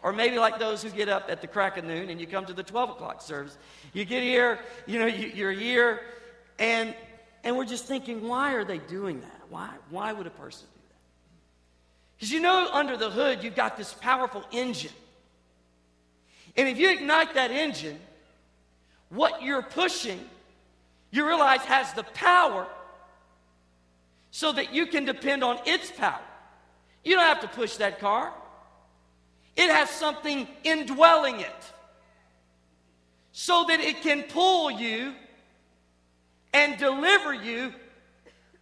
or 0.02 0.14
maybe 0.14 0.40
like 0.40 0.58
those 0.58 0.82
who 0.82 0.90
get 0.90 1.10
up 1.10 1.30
at 1.30 1.42
the 1.42 1.48
crack 1.48 1.78
of 1.78 1.86
noon 1.86 2.10
and 2.10 2.20
you 2.20 2.26
come 2.26 2.46
to 2.46 2.54
the 2.54 2.64
12 2.64 2.92
o'clock 2.92 3.22
service. 3.22 3.58
You 3.94 4.06
get 4.06 4.24
here, 4.24 4.60
you 4.88 4.98
know, 4.98 5.06
you, 5.06 5.28
you're 5.28 5.52
here, 5.52 6.02
and, 6.58 6.96
and 7.44 7.56
we're 7.56 7.66
just 7.66 7.86
thinking, 7.86 8.28
why 8.28 8.54
are 8.54 8.64
they 8.64 8.80
doing 8.80 9.22
that? 9.22 9.42
Why, 9.50 9.70
why 9.90 10.12
would 10.12 10.26
a 10.26 10.32
person 10.32 10.68
do 10.74 10.82
that? 10.90 10.96
Because 12.18 12.32
you 12.32 12.40
know, 12.40 12.70
under 12.74 12.98
the 12.98 13.12
hood, 13.12 13.44
you've 13.44 13.56
got 13.56 13.78
this 13.78 13.94
powerful 13.94 14.44
engine 14.52 14.92
and 16.56 16.68
if 16.68 16.78
you 16.78 16.90
ignite 16.90 17.34
that 17.36 17.52
engine, 17.52 18.00
what 19.10 19.42
you're 19.42 19.62
pushing, 19.62 20.20
you 21.12 21.26
realize 21.26 21.62
has 21.62 21.94
the 21.94 22.04
power 22.04 22.68
so 24.32 24.52
that 24.52 24.74
you 24.74 24.86
can 24.86 25.06
depend 25.06 25.44
on 25.44 25.60
its 25.66 25.92
power. 25.92 26.22
You 27.04 27.16
don't 27.16 27.26
have 27.26 27.42
to 27.42 27.48
push 27.48 27.78
that 27.78 28.00
car, 28.00 28.34
it 29.56 29.70
has 29.70 29.90
something 29.90 30.48
indwelling 30.64 31.40
it 31.40 31.74
so 33.32 33.66
that 33.68 33.80
it 33.80 34.02
can 34.02 34.24
pull 34.24 34.72
you 34.72 35.14
and 36.54 36.78
deliver 36.78 37.34
you 37.34 37.74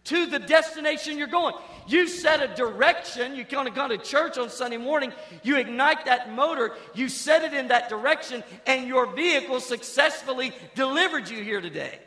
to 0.04 0.26
the 0.26 0.38
destination 0.38 1.18
you're 1.18 1.26
going. 1.26 1.54
You 1.88 2.06
set 2.06 2.42
a 2.42 2.54
direction. 2.54 3.34
You 3.34 3.46
kind 3.46 3.66
of 3.66 3.74
go 3.74 3.88
to 3.88 3.96
church 3.96 4.36
on 4.36 4.50
Sunday 4.50 4.76
morning. 4.76 5.10
You 5.42 5.56
ignite 5.56 6.04
that 6.04 6.30
motor. 6.32 6.76
You 6.94 7.08
set 7.08 7.42
it 7.44 7.54
in 7.54 7.68
that 7.68 7.88
direction, 7.88 8.44
and 8.66 8.86
your 8.86 9.06
vehicle 9.06 9.58
successfully 9.60 10.52
delivered 10.74 11.30
you 11.30 11.42
here 11.42 11.62
today. 11.62 11.98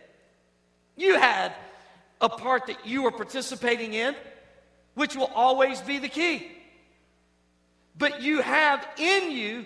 You 0.96 1.18
had 1.18 1.54
a 2.22 2.30
part 2.30 2.68
that 2.68 2.86
you 2.86 3.02
were 3.02 3.12
participating 3.12 3.96
in, 3.96 4.16
which 4.94 5.16
will 5.16 5.32
always 5.34 5.82
be 5.82 5.98
the 5.98 6.10
key. 6.10 6.48
But 7.98 8.22
you 8.22 8.42
have 8.42 8.88
in 8.98 9.32
you 9.32 9.66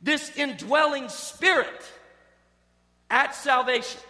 this 0.00 0.30
indwelling 0.36 1.08
spirit 1.08 1.82
at 3.10 3.34
salvation. 3.34 4.00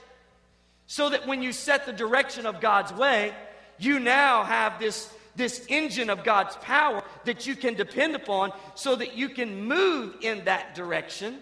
So 0.87 1.09
that 1.09 1.27
when 1.27 1.43
you 1.43 1.53
set 1.53 1.87
the 1.87 1.93
direction 1.95 2.45
of 2.45 2.61
God's 2.61 2.93
way, 2.93 3.35
you 3.79 3.99
now 3.99 4.45
have 4.45 4.79
this 4.79 5.11
this 5.37 5.65
engine 5.69 6.11
of 6.11 6.25
God's 6.25 6.57
power 6.57 7.03
that 7.25 7.47
you 7.47 7.55
can 7.55 7.75
depend 7.75 8.15
upon 8.15 8.53
so 8.75 8.97
that 8.97 9.17
you 9.17 9.29
can 9.29 9.65
move 9.65 10.17
in 10.23 10.45
that 10.47 10.75
direction, 10.75 11.39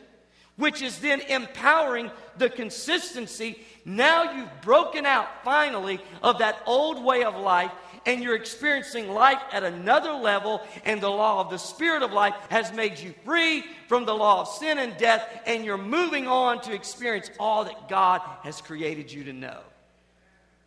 which 0.56 0.82
is 0.82 0.98
then 0.98 1.20
empowering 1.22 2.10
the 2.38 2.50
consistency. 2.50 3.58
Now 3.84 4.32
you've 4.32 4.60
broken 4.62 5.06
out 5.06 5.44
finally 5.44 6.00
of 6.22 6.38
that 6.38 6.62
old 6.66 7.02
way 7.02 7.24
of 7.24 7.36
life 7.36 7.70
and 8.06 8.22
you're 8.22 8.36
experiencing 8.36 9.08
life 9.08 9.40
at 9.52 9.64
another 9.64 10.12
level, 10.12 10.60
and 10.84 11.00
the 11.00 11.08
law 11.08 11.40
of 11.40 11.50
the 11.50 11.58
Spirit 11.58 12.02
of 12.02 12.12
life 12.12 12.34
has 12.50 12.72
made 12.72 12.98
you 12.98 13.14
free 13.24 13.64
from 13.88 14.04
the 14.04 14.14
law 14.14 14.42
of 14.42 14.48
sin 14.48 14.78
and 14.78 14.96
death, 14.96 15.26
and 15.46 15.64
you're 15.64 15.78
moving 15.78 16.26
on 16.26 16.60
to 16.60 16.74
experience 16.74 17.30
all 17.38 17.64
that 17.64 17.88
God 17.88 18.20
has 18.42 18.60
created 18.60 19.10
you 19.10 19.24
to 19.24 19.32
know. 19.32 19.60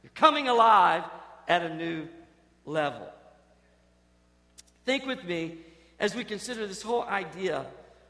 You're 0.04 0.12
coming 0.16 0.48
alive 0.48 1.04
at 1.48 1.62
a 1.62 1.76
new 1.76 2.08
level. 2.66 3.08
Think 4.88 5.06
with 5.06 5.26
me 5.26 5.58
as 6.00 6.16
we 6.16 6.24
consider 6.24 6.66
this 6.66 6.82
whole 6.82 7.04
idea 7.04 7.66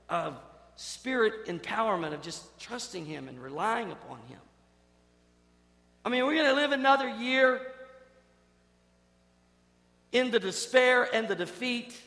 of 0.10 0.38
spirit 0.76 1.48
empowerment, 1.48 2.14
of 2.14 2.22
just 2.22 2.60
trusting 2.60 3.04
Him 3.04 3.28
and 3.28 3.42
relying 3.42 3.92
upon 3.92 4.20
Him. 4.30 4.38
I 6.06 6.10
mean, 6.10 6.24
we're 6.24 6.36
going 6.36 6.46
to 6.46 6.54
live 6.54 6.74
another 6.74 7.10
year 7.10 7.62
in 10.12 10.30
the 10.30 10.40
despair 10.40 11.10
and 11.12 11.28
the 11.28 11.34
defeat, 11.34 12.00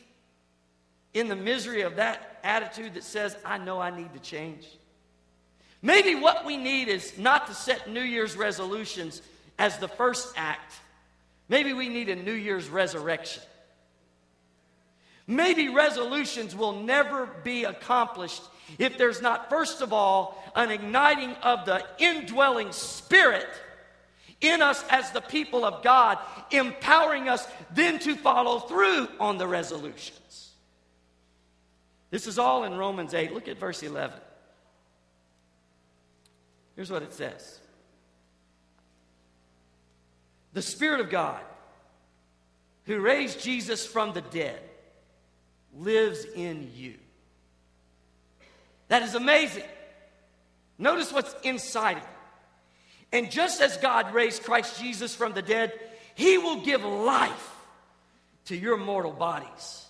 in 1.13 1.27
the 1.27 1.35
misery 1.35 1.81
of 1.81 1.97
that 1.97 2.39
attitude 2.41 2.93
that 2.93 3.03
says, 3.03 3.35
I 3.43 3.57
know 3.57 3.81
I 3.81 3.93
need 3.93 4.13
to 4.13 4.19
change. 4.19 4.65
Maybe 5.81 6.15
what 6.15 6.45
we 6.45 6.55
need 6.55 6.87
is 6.87 7.17
not 7.17 7.47
to 7.47 7.53
set 7.53 7.89
New 7.89 7.99
Year's 7.99 8.37
resolutions 8.37 9.21
as 9.59 9.79
the 9.79 9.89
first 9.89 10.33
act. 10.37 10.75
Maybe 11.49 11.73
we 11.73 11.89
need 11.89 12.07
a 12.07 12.15
New 12.15 12.31
Year's 12.31 12.69
resurrection. 12.69 13.43
Maybe 15.31 15.69
resolutions 15.69 16.53
will 16.53 16.81
never 16.81 17.25
be 17.25 17.63
accomplished 17.63 18.41
if 18.77 18.97
there's 18.97 19.21
not, 19.21 19.49
first 19.49 19.81
of 19.81 19.93
all, 19.93 20.43
an 20.57 20.71
igniting 20.71 21.31
of 21.41 21.65
the 21.65 21.85
indwelling 21.99 22.73
spirit 22.73 23.47
in 24.41 24.61
us 24.61 24.83
as 24.89 25.09
the 25.11 25.21
people 25.21 25.63
of 25.63 25.83
God, 25.83 26.17
empowering 26.51 27.29
us 27.29 27.47
then 27.73 27.97
to 27.99 28.15
follow 28.15 28.59
through 28.59 29.07
on 29.21 29.37
the 29.37 29.47
resolutions. 29.47 30.49
This 32.09 32.27
is 32.27 32.37
all 32.37 32.65
in 32.65 32.73
Romans 32.73 33.13
8. 33.13 33.33
Look 33.33 33.47
at 33.47 33.57
verse 33.57 33.83
11. 33.83 34.19
Here's 36.75 36.91
what 36.91 37.03
it 37.03 37.13
says 37.13 37.57
The 40.51 40.61
Spirit 40.61 40.99
of 40.99 41.09
God, 41.09 41.39
who 42.83 42.99
raised 42.99 43.41
Jesus 43.41 43.85
from 43.85 44.11
the 44.11 44.21
dead, 44.21 44.59
lives 45.77 46.25
in 46.35 46.71
you. 46.75 46.95
That 48.87 49.03
is 49.03 49.15
amazing. 49.15 49.63
Notice 50.77 51.13
what's 51.13 51.33
inside 51.43 51.97
of 51.97 52.03
you. 52.03 52.09
And 53.13 53.31
just 53.31 53.61
as 53.61 53.77
God 53.77 54.13
raised 54.13 54.43
Christ 54.43 54.79
Jesus 54.79 55.13
from 55.15 55.33
the 55.33 55.41
dead, 55.41 55.73
He 56.15 56.37
will 56.37 56.61
give 56.61 56.83
life 56.83 57.55
to 58.45 58.55
your 58.55 58.77
mortal 58.77 59.11
bodies 59.11 59.85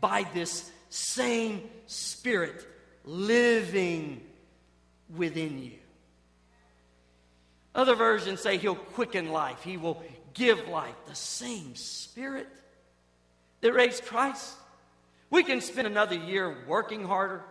by 0.00 0.26
this 0.34 0.70
same 0.88 1.62
Spirit 1.86 2.66
living 3.04 4.20
within 5.14 5.62
you. 5.62 5.72
Other 7.74 7.94
versions 7.94 8.40
say 8.40 8.56
He'll 8.56 8.74
quicken 8.74 9.30
life, 9.30 9.62
He 9.62 9.76
will 9.76 10.02
give 10.34 10.68
life. 10.68 10.94
The 11.06 11.14
same 11.14 11.74
Spirit 11.76 12.48
that 13.60 13.72
raised 13.72 14.04
Christ. 14.04 14.54
We 15.36 15.44
can 15.44 15.60
spend 15.60 15.86
another 15.86 16.14
year 16.14 16.56
working 16.66 17.04
harder 17.04 17.42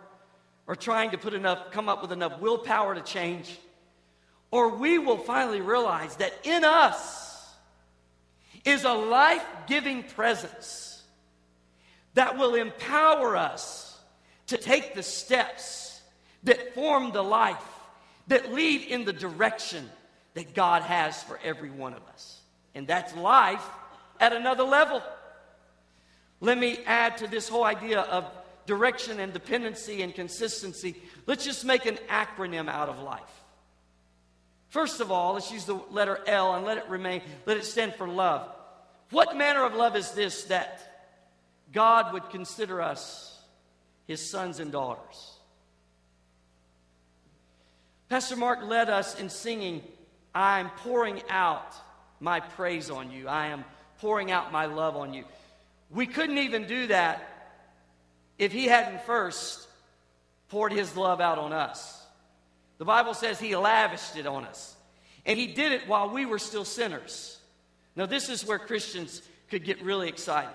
or 0.65 0.75
trying 0.75 1.11
to 1.11 1.19
put 1.19 1.35
enough, 1.35 1.69
come 1.69 1.87
up 1.87 2.01
with 2.01 2.11
enough 2.11 2.41
willpower 2.41 2.95
to 2.95 3.01
change. 3.01 3.59
Or 4.49 4.69
we 4.69 4.97
will 4.97 5.19
finally 5.19 5.61
realize 5.61 6.15
that 6.15 6.33
in 6.43 6.65
us 6.65 7.47
is 8.63 8.85
a 8.85 8.91
life 8.91 9.45
giving 9.67 10.01
presence 10.01 11.03
that 12.15 12.39
will 12.39 12.55
empower 12.55 13.37
us 13.37 13.99
to 14.47 14.57
take 14.57 14.95
the 14.95 15.03
steps 15.03 16.01
that 16.41 16.73
form 16.73 17.11
the 17.11 17.23
life 17.23 17.69
that 18.25 18.51
lead 18.51 18.81
in 18.81 19.05
the 19.05 19.13
direction 19.13 19.87
that 20.33 20.55
God 20.55 20.81
has 20.81 21.21
for 21.21 21.39
every 21.43 21.69
one 21.69 21.93
of 21.93 22.01
us. 22.07 22.39
And 22.73 22.87
that's 22.87 23.15
life 23.15 23.63
at 24.19 24.33
another 24.33 24.63
level. 24.63 25.03
Let 26.45 26.59
me 26.59 26.77
add 26.85 27.17
to 27.17 27.27
this 27.27 27.49
whole 27.49 27.63
idea 27.63 28.01
of 28.01 28.31
direction 28.67 29.19
and 29.19 29.33
dependency 29.33 30.03
and 30.03 30.13
consistency. 30.13 30.95
Let's 31.25 31.43
just 31.43 31.65
make 31.65 31.87
an 31.87 31.97
acronym 32.07 32.69
out 32.69 32.87
of 32.87 32.99
life. 32.99 33.21
First 34.69 35.01
of 35.01 35.11
all, 35.11 35.33
let's 35.33 35.51
use 35.51 35.65
the 35.65 35.81
letter 35.89 36.19
L 36.27 36.53
and 36.53 36.63
let 36.63 36.77
it 36.77 36.87
remain, 36.87 37.23
let 37.47 37.57
it 37.57 37.65
stand 37.65 37.95
for 37.95 38.07
love. 38.07 38.47
What 39.09 39.35
manner 39.35 39.63
of 39.63 39.73
love 39.73 39.95
is 39.95 40.11
this 40.11 40.43
that 40.43 41.15
God 41.73 42.13
would 42.13 42.29
consider 42.29 42.79
us 42.79 43.39
his 44.05 44.29
sons 44.29 44.59
and 44.59 44.71
daughters? 44.71 45.39
Pastor 48.07 48.35
Mark 48.35 48.61
led 48.63 48.87
us 48.87 49.19
in 49.19 49.31
singing, 49.31 49.81
I 50.35 50.59
am 50.59 50.69
pouring 50.69 51.23
out 51.27 51.73
my 52.19 52.39
praise 52.39 52.91
on 52.91 53.09
you. 53.09 53.27
I 53.27 53.47
am 53.47 53.65
pouring 53.97 54.29
out 54.29 54.51
my 54.51 54.67
love 54.67 54.95
on 54.95 55.11
you. 55.11 55.23
We 55.89 56.07
couldn't 56.07 56.37
even 56.37 56.67
do 56.67 56.87
that 56.87 57.53
if 58.37 58.51
he 58.51 58.65
hadn't 58.65 59.01
first 59.03 59.67
poured 60.49 60.73
his 60.73 60.95
love 60.95 61.21
out 61.21 61.37
on 61.37 61.53
us. 61.53 62.01
The 62.77 62.85
Bible 62.85 63.13
says 63.13 63.39
he 63.39 63.55
lavished 63.55 64.17
it 64.17 64.27
on 64.27 64.45
us. 64.45 64.75
And 65.25 65.39
he 65.39 65.47
did 65.47 65.71
it 65.71 65.87
while 65.87 66.09
we 66.09 66.25
were 66.25 66.39
still 66.39 66.65
sinners. 66.65 67.39
Now, 67.95 68.05
this 68.05 68.29
is 68.29 68.45
where 68.45 68.59
Christians 68.59 69.21
could 69.49 69.63
get 69.63 69.81
really 69.81 70.09
excited 70.09 70.53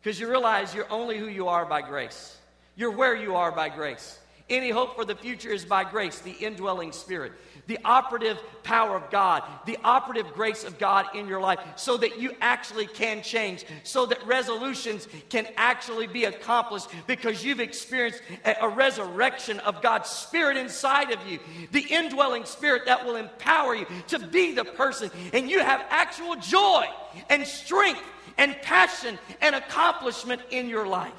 because 0.00 0.20
you 0.20 0.28
realize 0.28 0.74
you're 0.74 0.90
only 0.92 1.18
who 1.18 1.26
you 1.26 1.48
are 1.48 1.64
by 1.64 1.82
grace. 1.82 2.36
You're 2.76 2.90
where 2.90 3.16
you 3.16 3.36
are 3.36 3.50
by 3.50 3.70
grace. 3.70 4.18
Any 4.50 4.70
hope 4.70 4.96
for 4.96 5.04
the 5.04 5.14
future 5.14 5.50
is 5.50 5.64
by 5.64 5.84
grace, 5.84 6.20
the 6.20 6.32
indwelling 6.32 6.92
spirit 6.92 7.32
the 7.68 7.78
operative 7.84 8.38
power 8.64 8.96
of 8.96 9.08
God, 9.10 9.42
the 9.66 9.78
operative 9.84 10.32
grace 10.32 10.64
of 10.64 10.78
God 10.78 11.14
in 11.14 11.28
your 11.28 11.40
life, 11.40 11.60
so 11.76 11.98
that 11.98 12.18
you 12.18 12.32
actually 12.40 12.86
can 12.86 13.22
change, 13.22 13.64
so 13.84 14.06
that 14.06 14.26
resolutions 14.26 15.06
can 15.28 15.46
actually 15.56 16.06
be 16.06 16.24
accomplished 16.24 16.88
because 17.06 17.44
you've 17.44 17.60
experienced 17.60 18.22
a, 18.44 18.68
resurrection 18.68 19.60
of 19.60 19.82
God's 19.82 20.08
Spirit 20.08 20.56
inside 20.56 21.10
of 21.10 21.26
you, 21.26 21.38
the 21.72 21.84
indwelling 21.90 22.46
Spirit 22.46 22.86
that 22.86 23.04
will 23.04 23.16
empower 23.16 23.74
you 23.74 23.86
to 24.08 24.18
be 24.18 24.54
the 24.54 24.64
person, 24.64 25.10
and 25.32 25.50
you 25.50 25.60
have 25.60 25.84
actual 25.90 26.36
joy 26.36 26.86
and 27.28 27.46
strength 27.46 28.00
and 28.38 28.56
passion 28.62 29.18
and 29.42 29.54
accomplishment 29.54 30.40
in 30.50 30.68
your 30.68 30.86
life. 30.86 31.12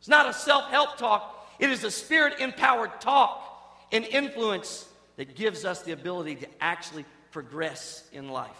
It's 0.00 0.08
not 0.08 0.28
a 0.28 0.32
self 0.32 0.70
help 0.70 0.96
talk, 0.96 1.41
it 1.62 1.70
is 1.70 1.84
a 1.84 1.92
spirit 1.92 2.40
empowered 2.40 3.00
talk 3.00 3.40
and 3.92 4.04
influence 4.04 4.84
that 5.16 5.36
gives 5.36 5.64
us 5.64 5.82
the 5.82 5.92
ability 5.92 6.34
to 6.34 6.48
actually 6.60 7.04
progress 7.30 8.02
in 8.12 8.28
life. 8.28 8.50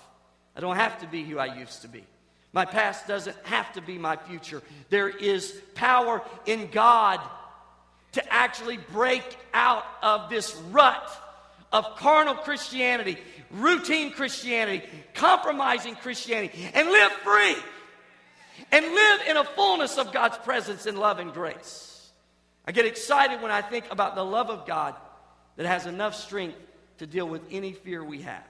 I 0.54 0.60
don't 0.60 0.76
have 0.76 1.00
to 1.00 1.08
be 1.08 1.24
who 1.24 1.36
I 1.36 1.58
used 1.58 1.82
to 1.82 1.88
be. 1.88 2.04
My 2.52 2.64
past 2.64 3.08
doesn't 3.08 3.36
have 3.42 3.72
to 3.72 3.80
be 3.80 3.98
my 3.98 4.14
future. 4.14 4.62
There 4.88 5.08
is 5.08 5.60
power 5.74 6.22
in 6.46 6.70
God 6.70 7.18
to 8.12 8.32
actually 8.32 8.76
break 8.92 9.24
out 9.52 9.84
of 10.00 10.30
this 10.30 10.54
rut 10.70 11.10
of 11.72 11.96
carnal 11.96 12.36
Christianity, 12.36 13.18
routine 13.50 14.12
Christianity, 14.12 14.86
compromising 15.14 15.96
Christianity, 15.96 16.70
and 16.72 16.88
live 16.88 17.10
free 17.24 17.56
and 18.70 18.86
live 18.86 19.20
in 19.28 19.36
a 19.38 19.44
fullness 19.44 19.98
of 19.98 20.12
God's 20.12 20.38
presence 20.38 20.86
and 20.86 20.96
love 20.96 21.18
and 21.18 21.32
grace. 21.32 21.91
I 22.66 22.72
get 22.72 22.86
excited 22.86 23.42
when 23.42 23.50
I 23.50 23.62
think 23.62 23.86
about 23.90 24.14
the 24.14 24.24
love 24.24 24.50
of 24.50 24.66
God 24.66 24.94
that 25.56 25.66
has 25.66 25.86
enough 25.86 26.14
strength 26.14 26.56
to 26.98 27.06
deal 27.06 27.28
with 27.28 27.42
any 27.50 27.72
fear 27.72 28.04
we 28.04 28.22
have. 28.22 28.44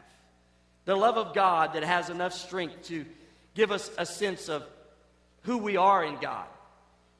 The 0.84 0.96
love 0.96 1.16
of 1.16 1.34
God 1.34 1.74
that 1.74 1.84
has 1.84 2.10
enough 2.10 2.34
strength 2.34 2.82
to 2.88 3.06
give 3.54 3.70
us 3.70 3.90
a 3.98 4.04
sense 4.04 4.48
of 4.48 4.64
who 5.42 5.58
we 5.58 5.76
are 5.76 6.04
in 6.04 6.16
God. 6.16 6.46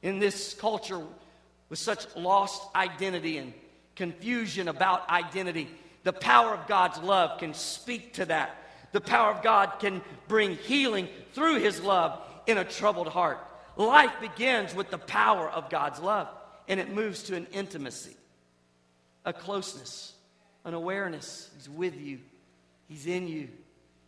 In 0.01 0.19
this 0.19 0.53
culture 0.53 1.01
with 1.69 1.79
such 1.79 2.05
lost 2.15 2.61
identity 2.75 3.37
and 3.37 3.53
confusion 3.95 4.67
about 4.67 5.09
identity, 5.09 5.69
the 6.03 6.13
power 6.13 6.53
of 6.53 6.67
God's 6.67 6.99
love 6.99 7.39
can 7.39 7.53
speak 7.53 8.13
to 8.13 8.25
that. 8.25 8.55
The 8.91 9.01
power 9.01 9.31
of 9.31 9.41
God 9.41 9.79
can 9.79 10.01
bring 10.27 10.55
healing 10.57 11.07
through 11.33 11.59
His 11.59 11.81
love 11.81 12.19
in 12.45 12.57
a 12.57 12.65
troubled 12.65 13.07
heart. 13.07 13.39
Life 13.77 14.11
begins 14.21 14.75
with 14.75 14.91
the 14.91 14.97
power 14.97 15.49
of 15.49 15.69
God's 15.69 15.99
love, 15.99 16.27
and 16.67 16.79
it 16.79 16.93
moves 16.93 17.23
to 17.23 17.35
an 17.35 17.47
intimacy 17.51 18.15
a 19.25 19.31
closeness, 19.31 20.13
an 20.65 20.73
awareness. 20.73 21.49
He's 21.55 21.69
with 21.69 21.99
you, 21.99 22.19
He's 22.87 23.07
in 23.07 23.27
you. 23.27 23.49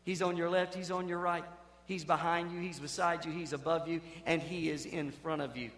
He's 0.04 0.22
on 0.22 0.38
your 0.38 0.50
left, 0.50 0.76
He's 0.76 0.92
on 0.92 1.08
your 1.08 1.20
right. 1.20 1.46
He's 1.86 2.04
behind 2.04 2.52
you, 2.52 2.60
He's 2.60 2.80
beside 2.80 3.26
you, 3.26 3.32
He's 3.32 3.54
above 3.54 3.88
you, 3.88 4.02
and 4.26 4.42
He 4.42 4.70
is 4.70 4.86
in 4.86 5.12
front 5.12 5.42
of 5.42 5.56
you. 5.56 5.72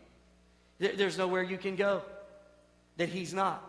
There's 0.79 1.17
nowhere 1.17 1.43
you 1.43 1.57
can 1.57 1.75
go 1.75 2.01
that 2.97 3.09
He's 3.09 3.33
not. 3.33 3.63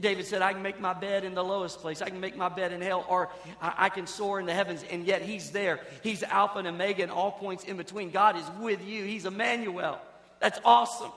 David 0.00 0.24
said, 0.24 0.40
I 0.40 0.54
can 0.54 0.62
make 0.62 0.80
my 0.80 0.94
bed 0.94 1.24
in 1.24 1.34
the 1.34 1.44
lowest 1.44 1.80
place. 1.80 2.00
I 2.00 2.08
can 2.08 2.18
make 2.18 2.36
my 2.36 2.48
bed 2.48 2.72
in 2.72 2.80
hell, 2.80 3.04
or 3.06 3.28
I 3.60 3.90
can 3.90 4.06
soar 4.06 4.40
in 4.40 4.46
the 4.46 4.54
heavens, 4.54 4.82
and 4.90 5.04
yet 5.04 5.20
He's 5.20 5.50
there. 5.50 5.80
He's 6.02 6.22
Alpha 6.22 6.58
and 6.58 6.68
Omega 6.68 7.02
and 7.02 7.12
all 7.12 7.32
points 7.32 7.64
in 7.64 7.76
between. 7.76 8.10
God 8.10 8.36
is 8.36 8.44
with 8.60 8.82
you. 8.86 9.04
He's 9.04 9.26
Emmanuel. 9.26 9.98
That's 10.40 10.58
awesome. 10.64 11.10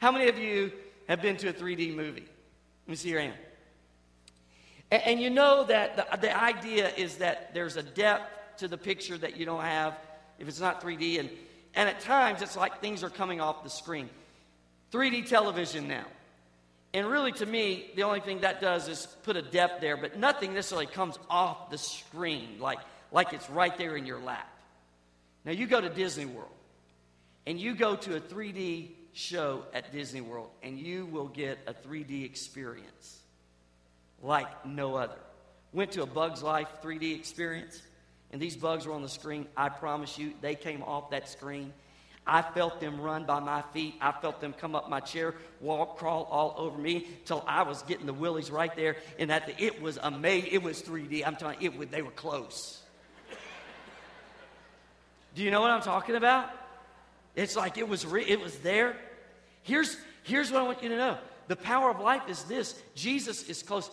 How 0.00 0.10
many 0.10 0.28
of 0.28 0.38
you 0.38 0.72
have 1.08 1.20
been 1.20 1.36
to 1.38 1.48
a 1.48 1.52
3D 1.52 1.94
movie? 1.94 2.26
Let 2.86 2.88
me 2.88 2.96
see 2.96 3.10
your 3.10 3.20
hand. 3.20 3.34
And, 4.90 5.02
and 5.02 5.20
you 5.20 5.28
know 5.28 5.64
that 5.64 5.96
the, 5.96 6.16
the 6.16 6.42
idea 6.42 6.90
is 6.96 7.16
that 7.16 7.52
there's 7.52 7.76
a 7.76 7.82
depth 7.82 8.58
to 8.58 8.68
the 8.68 8.78
picture 8.78 9.16
that 9.18 9.36
you 9.36 9.44
don't 9.44 9.60
have 9.60 9.94
if 10.38 10.48
it's 10.48 10.60
not 10.60 10.82
3D. 10.82 11.20
And, 11.20 11.30
and 11.74 11.88
at 11.88 12.00
times, 12.00 12.40
it's 12.40 12.56
like 12.56 12.80
things 12.80 13.04
are 13.04 13.10
coming 13.10 13.42
off 13.42 13.62
the 13.62 13.70
screen. 13.70 14.08
3D 14.90 15.28
television 15.28 15.86
now. 15.86 16.06
And 16.92 17.06
really, 17.06 17.32
to 17.32 17.46
me, 17.46 17.90
the 17.94 18.02
only 18.02 18.20
thing 18.20 18.40
that 18.40 18.60
does 18.60 18.88
is 18.88 19.06
put 19.22 19.36
a 19.36 19.42
depth 19.42 19.80
there, 19.82 19.98
but 19.98 20.18
nothing 20.18 20.54
necessarily 20.54 20.86
comes 20.86 21.18
off 21.28 21.70
the 21.70 21.78
screen 21.78 22.56
like, 22.58 22.78
like 23.12 23.32
it's 23.32 23.48
right 23.50 23.76
there 23.76 23.96
in 23.96 24.06
your 24.06 24.18
lap. 24.18 24.48
Now, 25.44 25.52
you 25.52 25.66
go 25.66 25.80
to 25.80 25.88
Disney 25.88 26.24
World 26.24 26.50
and 27.46 27.60
you 27.60 27.74
go 27.74 27.96
to 27.96 28.16
a 28.16 28.20
3D 28.20 28.88
show 29.20 29.64
at 29.74 29.92
Disney 29.92 30.20
World, 30.20 30.50
and 30.62 30.78
you 30.78 31.06
will 31.06 31.28
get 31.28 31.58
a 31.66 31.74
3D 31.74 32.24
experience 32.24 33.18
like 34.22 34.66
no 34.66 34.96
other. 34.96 35.18
Went 35.72 35.92
to 35.92 36.02
a 36.02 36.06
Bugs 36.06 36.42
Life 36.42 36.68
3D 36.82 37.16
experience, 37.16 37.80
and 38.32 38.40
these 38.40 38.56
bugs 38.56 38.86
were 38.86 38.94
on 38.94 39.02
the 39.02 39.08
screen. 39.08 39.46
I 39.56 39.68
promise 39.68 40.18
you, 40.18 40.32
they 40.40 40.54
came 40.54 40.82
off 40.82 41.10
that 41.10 41.28
screen. 41.28 41.72
I 42.26 42.42
felt 42.42 42.80
them 42.80 43.00
run 43.00 43.24
by 43.24 43.40
my 43.40 43.62
feet. 43.72 43.94
I 44.00 44.12
felt 44.12 44.40
them 44.40 44.52
come 44.52 44.74
up 44.74 44.88
my 44.88 45.00
chair, 45.00 45.34
walk, 45.60 45.98
crawl 45.98 46.28
all 46.30 46.54
over 46.56 46.78
me 46.78 47.06
till 47.24 47.44
I 47.46 47.62
was 47.62 47.82
getting 47.82 48.06
the 48.06 48.12
willies 48.12 48.50
right 48.50 48.74
there. 48.74 48.96
And 49.18 49.30
that 49.30 49.60
it 49.60 49.80
was 49.80 49.98
amazing. 50.02 50.50
It 50.52 50.62
was 50.62 50.82
3D. 50.82 51.26
I'm 51.26 51.36
telling 51.36 51.60
you, 51.60 51.72
it 51.82 51.90
they 51.90 52.02
were 52.02 52.10
close. 52.10 52.80
Do 55.34 55.42
you 55.42 55.50
know 55.50 55.60
what 55.60 55.70
I'm 55.70 55.82
talking 55.82 56.16
about? 56.16 56.50
It's 57.36 57.56
like 57.56 57.78
it 57.78 57.88
was 57.88 58.04
re- 58.04 58.24
it 58.26 58.40
was 58.40 58.56
there. 58.58 58.96
Here's 59.62 59.96
here's 60.22 60.50
what 60.50 60.62
I 60.62 60.64
want 60.64 60.82
you 60.82 60.88
to 60.90 60.96
know. 60.96 61.18
The 61.48 61.56
power 61.56 61.90
of 61.90 62.00
life 62.00 62.22
is 62.28 62.44
this. 62.44 62.80
Jesus 62.94 63.48
is 63.48 63.62
close. 63.62 63.90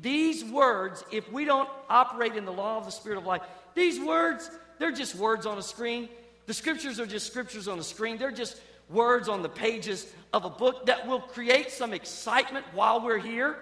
These 0.00 0.44
words, 0.44 1.04
if 1.10 1.30
we 1.32 1.44
don't 1.44 1.68
operate 1.88 2.36
in 2.36 2.44
the 2.44 2.52
law 2.52 2.78
of 2.78 2.84
the 2.84 2.92
spirit 2.92 3.18
of 3.18 3.26
life, 3.26 3.42
these 3.74 3.98
words, 3.98 4.50
they're 4.78 4.92
just 4.92 5.14
words 5.14 5.46
on 5.46 5.58
a 5.58 5.62
screen. 5.62 6.08
The 6.46 6.54
scriptures 6.54 7.00
are 7.00 7.06
just 7.06 7.26
scriptures 7.26 7.68
on 7.68 7.78
a 7.78 7.82
screen. 7.82 8.18
They're 8.18 8.30
just 8.30 8.60
words 8.90 9.28
on 9.28 9.42
the 9.42 9.48
pages 9.48 10.12
of 10.32 10.44
a 10.44 10.50
book 10.50 10.86
that 10.86 11.06
will 11.06 11.20
create 11.20 11.70
some 11.70 11.92
excitement 11.92 12.66
while 12.74 13.00
we're 13.00 13.18
here. 13.18 13.58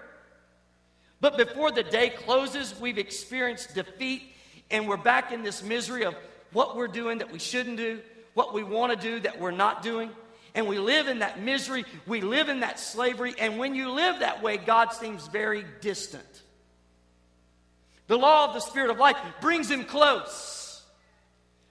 But 1.20 1.36
before 1.36 1.70
the 1.70 1.82
day 1.82 2.10
closes, 2.10 2.78
we've 2.80 2.98
experienced 2.98 3.74
defeat 3.74 4.22
and 4.70 4.88
we're 4.88 4.96
back 4.96 5.32
in 5.32 5.42
this 5.42 5.62
misery 5.62 6.04
of 6.04 6.14
what 6.52 6.76
we're 6.76 6.88
doing 6.88 7.18
that 7.18 7.30
we 7.30 7.38
shouldn't 7.38 7.76
do, 7.76 8.00
what 8.34 8.54
we 8.54 8.62
want 8.62 8.92
to 8.92 8.98
do 8.98 9.20
that 9.20 9.38
we're 9.38 9.50
not 9.50 9.82
doing. 9.82 10.10
And 10.54 10.66
we 10.66 10.78
live 10.78 11.06
in 11.06 11.20
that 11.20 11.40
misery, 11.40 11.84
we 12.06 12.20
live 12.20 12.48
in 12.48 12.60
that 12.60 12.80
slavery, 12.80 13.34
and 13.38 13.58
when 13.58 13.74
you 13.74 13.90
live 13.90 14.20
that 14.20 14.42
way, 14.42 14.56
God 14.56 14.92
seems 14.92 15.28
very 15.28 15.64
distant. 15.80 16.24
The 18.08 18.18
law 18.18 18.48
of 18.48 18.54
the 18.54 18.60
Spirit 18.60 18.90
of 18.90 18.98
life 18.98 19.16
brings 19.40 19.70
him 19.70 19.84
close, 19.84 20.82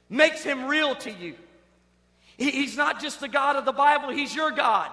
makes 0.10 0.44
him 0.44 0.68
real 0.68 0.96
to 0.96 1.12
you. 1.12 1.36
He's 2.38 2.78
not 2.78 3.02
just 3.02 3.20
the 3.20 3.28
God 3.28 3.58
of 3.58 3.66
the 3.66 3.74
Bible, 3.74 4.10
he's 4.10 4.34
your 4.34 4.52
God. 4.52 4.90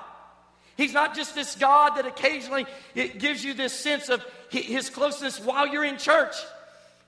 He's 0.77 0.92
not 0.92 1.14
just 1.14 1.35
this 1.35 1.55
God 1.55 1.96
that 1.96 2.07
occasionally 2.07 2.66
it 2.94 3.18
gives 3.18 3.44
you 3.44 3.55
this 3.55 3.72
sense 3.72 4.09
of 4.09 4.25
his 4.51 4.90
closeness 4.90 5.40
while 5.40 5.66
you're 5.66 5.85
in 5.85 5.96
church. 5.96 6.35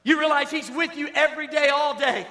You 0.04 0.18
realize 0.18 0.50
he's 0.50 0.70
with 0.70 0.96
you 0.96 1.08
every 1.14 1.48
day, 1.48 1.68
all 1.68 1.98
day. 1.98 2.26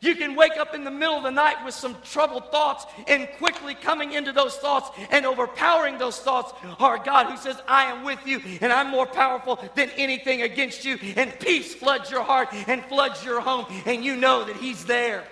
You 0.00 0.14
can 0.14 0.36
wake 0.36 0.56
up 0.56 0.74
in 0.74 0.84
the 0.84 0.90
middle 0.90 1.16
of 1.16 1.24
the 1.24 1.30
night 1.30 1.64
with 1.64 1.74
some 1.74 1.96
troubled 2.04 2.50
thoughts 2.50 2.86
and 3.08 3.28
quickly 3.38 3.74
coming 3.74 4.12
into 4.12 4.32
those 4.32 4.56
thoughts 4.56 4.90
and 5.10 5.26
overpowering 5.26 5.98
those 5.98 6.18
thoughts 6.18 6.52
are 6.78 6.98
God 6.98 7.26
who 7.26 7.36
says, 7.36 7.60
I 7.66 7.84
am 7.84 8.04
with 8.04 8.24
you 8.24 8.40
and 8.60 8.72
I'm 8.72 8.90
more 8.90 9.06
powerful 9.06 9.58
than 9.74 9.90
anything 9.96 10.42
against 10.42 10.84
you. 10.84 10.98
And 11.16 11.38
peace 11.40 11.74
floods 11.74 12.10
your 12.10 12.22
heart 12.22 12.48
and 12.52 12.84
floods 12.84 13.24
your 13.24 13.40
home, 13.40 13.66
and 13.86 14.04
you 14.04 14.16
know 14.16 14.44
that 14.44 14.56
He's 14.56 14.84
there. 14.84 15.24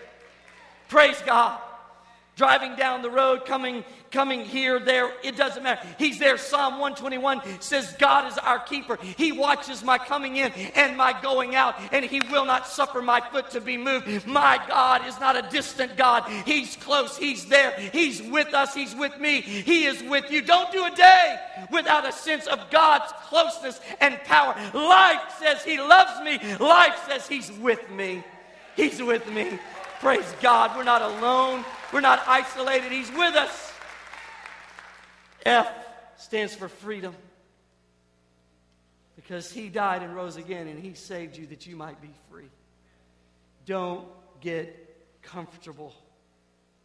Praise 0.88 1.20
God 1.24 1.60
driving 2.36 2.76
down 2.76 3.00
the 3.00 3.10
road, 3.10 3.46
coming, 3.46 3.82
coming 4.10 4.44
here, 4.44 4.78
there, 4.78 5.10
it 5.24 5.36
doesn't 5.36 5.62
matter. 5.62 5.86
He's 5.98 6.18
there. 6.18 6.36
Psalm 6.36 6.74
121 6.74 7.40
says, 7.60 7.94
God 7.98 8.30
is 8.30 8.36
our 8.38 8.58
keeper. 8.58 8.98
He 9.16 9.32
watches 9.32 9.82
my 9.82 9.96
coming 9.96 10.36
in 10.36 10.52
and 10.74 10.98
my 10.98 11.18
going 11.22 11.54
out, 11.54 11.76
and 11.92 12.04
He 12.04 12.20
will 12.30 12.44
not 12.44 12.68
suffer 12.68 13.00
my 13.00 13.22
foot 13.32 13.50
to 13.52 13.60
be 13.60 13.78
moved. 13.78 14.26
My 14.26 14.62
God 14.68 15.06
is 15.06 15.18
not 15.18 15.34
a 15.36 15.48
distant 15.50 15.96
God. 15.96 16.30
He's 16.44 16.76
close. 16.76 17.16
He's 17.16 17.46
there. 17.46 17.72
He's 17.72 18.22
with 18.22 18.52
us. 18.52 18.74
He's 18.74 18.94
with 18.94 19.18
me. 19.18 19.40
He 19.40 19.86
is 19.86 20.02
with 20.02 20.30
you. 20.30 20.42
Don't 20.42 20.70
do 20.70 20.84
a 20.84 20.94
day 20.94 21.40
without 21.72 22.06
a 22.06 22.12
sense 22.12 22.46
of 22.46 22.70
God's 22.70 23.10
closeness 23.28 23.80
and 24.00 24.18
power. 24.24 24.54
Life 24.74 25.22
says 25.38 25.64
He 25.64 25.78
loves 25.78 26.20
me. 26.22 26.38
Life 26.58 27.02
says 27.08 27.26
He's 27.26 27.50
with 27.50 27.90
me. 27.90 28.22
He's 28.76 29.02
with 29.02 29.26
me. 29.32 29.58
Praise 30.00 30.34
God. 30.42 30.76
We're 30.76 30.84
not 30.84 31.02
alone. 31.02 31.64
We're 31.92 32.00
not 32.00 32.22
isolated. 32.26 32.92
He's 32.92 33.10
with 33.10 33.34
us. 33.34 33.72
F 35.44 35.68
stands 36.18 36.54
for 36.54 36.68
freedom. 36.68 37.14
Because 39.16 39.50
he 39.50 39.68
died 39.68 40.02
and 40.02 40.14
rose 40.14 40.36
again 40.36 40.68
and 40.68 40.78
he 40.78 40.94
saved 40.94 41.36
you 41.36 41.46
that 41.46 41.66
you 41.66 41.76
might 41.76 42.00
be 42.02 42.10
free. 42.30 42.50
Don't 43.64 44.06
get 44.40 44.96
comfortable 45.22 45.94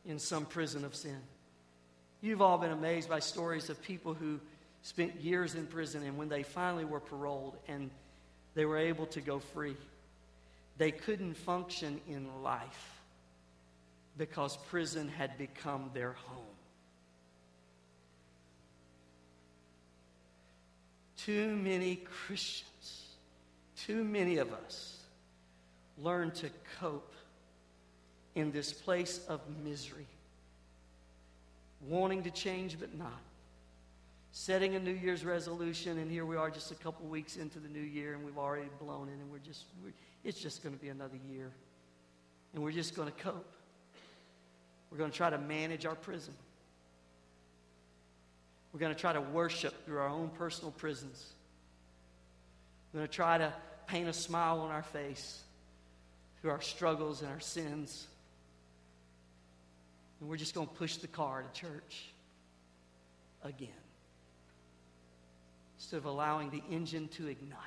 in 0.06 0.18
some 0.18 0.46
prison 0.46 0.86
of 0.86 0.96
sin. 0.96 1.20
You've 2.22 2.42
all 2.42 2.58
been 2.58 2.72
amazed 2.72 3.10
by 3.10 3.20
stories 3.20 3.70
of 3.70 3.82
people 3.82 4.14
who 4.14 4.40
spent 4.84 5.20
years 5.22 5.56
in 5.56 5.68
prison 5.68 6.04
and 6.04 6.18
when 6.18 6.30
they 6.30 6.44
finally 6.44 6.86
were 6.86 7.00
paroled 7.00 7.58
and 7.68 7.92
they 8.56 8.66
were 8.66 8.78
able 8.78 9.06
to 9.08 9.22
go 9.22 9.40
free, 9.40 9.76
they 10.78 10.92
couldn't 10.92 11.36
function 11.36 12.00
in 12.08 12.42
life 12.42 12.91
because 14.18 14.58
prison 14.70 15.08
had 15.08 15.38
become 15.38 15.90
their 15.94 16.14
home. 16.14 16.46
Too 21.18 21.56
many 21.56 21.98
Christians, 21.98 23.16
too 23.78 24.04
many 24.04 24.38
of 24.38 24.52
us, 24.54 24.98
learn 25.98 26.32
to 26.32 26.50
cope 26.80 27.14
in 28.36 28.52
this 28.52 28.74
place 28.74 29.22
of 29.28 29.42
misery, 29.64 30.08
wanting 31.88 32.24
to 32.24 32.32
change 32.32 32.80
but 32.80 32.98
not. 32.98 33.22
Setting 34.34 34.76
a 34.76 34.80
New 34.80 34.94
Year's 34.94 35.26
resolution, 35.26 36.00
and 36.00 36.10
here 36.10 36.26
we 36.26 36.38
are 36.38 36.50
just 36.50 36.72
a 36.72 36.76
couple 36.76 37.06
weeks 37.08 37.36
into 37.36 37.60
the 37.60 37.68
new 37.68 37.82
year, 37.82 38.14
and 38.14 38.24
we've 38.24 38.38
already 38.38 38.70
blown 38.80 39.10
it, 39.10 39.14
and 39.14 39.30
we're 39.30 39.40
just, 39.40 39.66
we're, 39.84 39.92
it's 40.24 40.40
just 40.40 40.64
going 40.64 40.74
to 40.74 40.82
be 40.82 40.88
another 40.88 41.18
year. 41.30 41.52
And 42.54 42.64
we're 42.64 42.72
just 42.72 42.96
going 42.96 43.12
to 43.12 43.24
cope. 43.24 43.52
We're 44.92 44.98
going 44.98 45.12
to 45.12 45.18
try 45.18 45.30
to 45.30 45.38
manage 45.38 45.86
our 45.86 45.96
prison. 45.96 46.34
We're 48.74 48.80
going 48.80 48.94
to 48.94 49.00
try 49.00 49.14
to 49.14 49.22
worship 49.22 49.86
through 49.86 50.00
our 50.00 50.10
own 50.10 50.30
personal 50.38 50.72
prisons. 50.72 51.34
We're 52.94 53.00
going 53.00 53.10
to 53.10 53.14
try 53.16 53.38
to 53.38 53.54
paint 53.88 54.10
a 54.10 54.14
smile 54.14 54.60
on 54.60 54.70
our 54.70 54.84
face 54.84 55.42
through 56.42 56.52
our 56.52 56.62
struggles 56.62 57.22
and 57.22 57.32
our 57.32 57.40
sins. 57.40 58.08
And 60.20 60.30
we're 60.30 60.38
just 60.38 60.54
going 60.54 60.68
to 60.68 60.74
push 60.74 60.98
the 60.98 61.08
car 61.08 61.44
to 61.44 61.62
church 61.62 62.06
again. 63.44 63.70
Instead 65.78 65.98
of 65.98 66.06
allowing 66.06 66.50
the 66.50 66.62
engine 66.70 67.08
to 67.10 67.28
ignite 67.28 67.58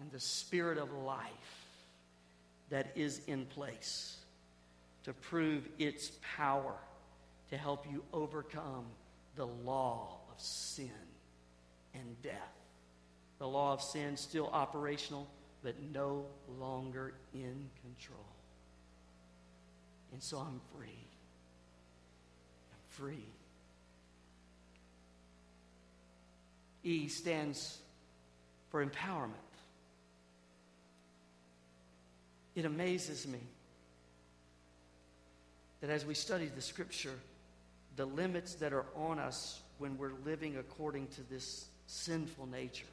and 0.00 0.10
the 0.12 0.20
spirit 0.20 0.78
of 0.78 0.92
life 0.92 1.30
that 2.70 2.92
is 2.94 3.20
in 3.26 3.44
place 3.46 4.16
to 5.04 5.12
prove 5.12 5.68
its 5.78 6.12
power 6.36 6.74
to 7.50 7.56
help 7.56 7.86
you 7.90 8.02
overcome 8.12 8.86
the 9.36 9.46
law 9.46 10.18
of 10.30 10.40
sin 10.40 10.90
and 11.94 12.22
death. 12.22 12.34
The 13.38 13.46
law 13.46 13.72
of 13.72 13.82
sin 13.82 14.16
still 14.16 14.48
operational, 14.48 15.28
but 15.62 15.74
no 15.92 16.24
longer 16.58 17.14
in 17.34 17.68
control. 17.82 18.26
And 20.12 20.22
so 20.22 20.38
I'm 20.38 20.60
free. 20.76 20.88
I'm 22.72 22.88
free. 22.88 23.26
E 26.82 27.08
stands 27.08 27.78
for 28.70 28.84
empowerment. 28.84 29.30
It 32.54 32.64
amazes 32.64 33.26
me 33.26 33.40
that 35.84 35.92
as 35.92 36.06
we 36.06 36.14
study 36.14 36.46
the 36.46 36.62
scripture, 36.62 37.12
the 37.96 38.06
limits 38.06 38.54
that 38.54 38.72
are 38.72 38.86
on 38.96 39.18
us 39.18 39.60
when 39.76 39.98
we're 39.98 40.14
living 40.24 40.56
according 40.56 41.06
to 41.08 41.22
this 41.28 41.66
sinful 41.86 42.46
nature, 42.46 42.86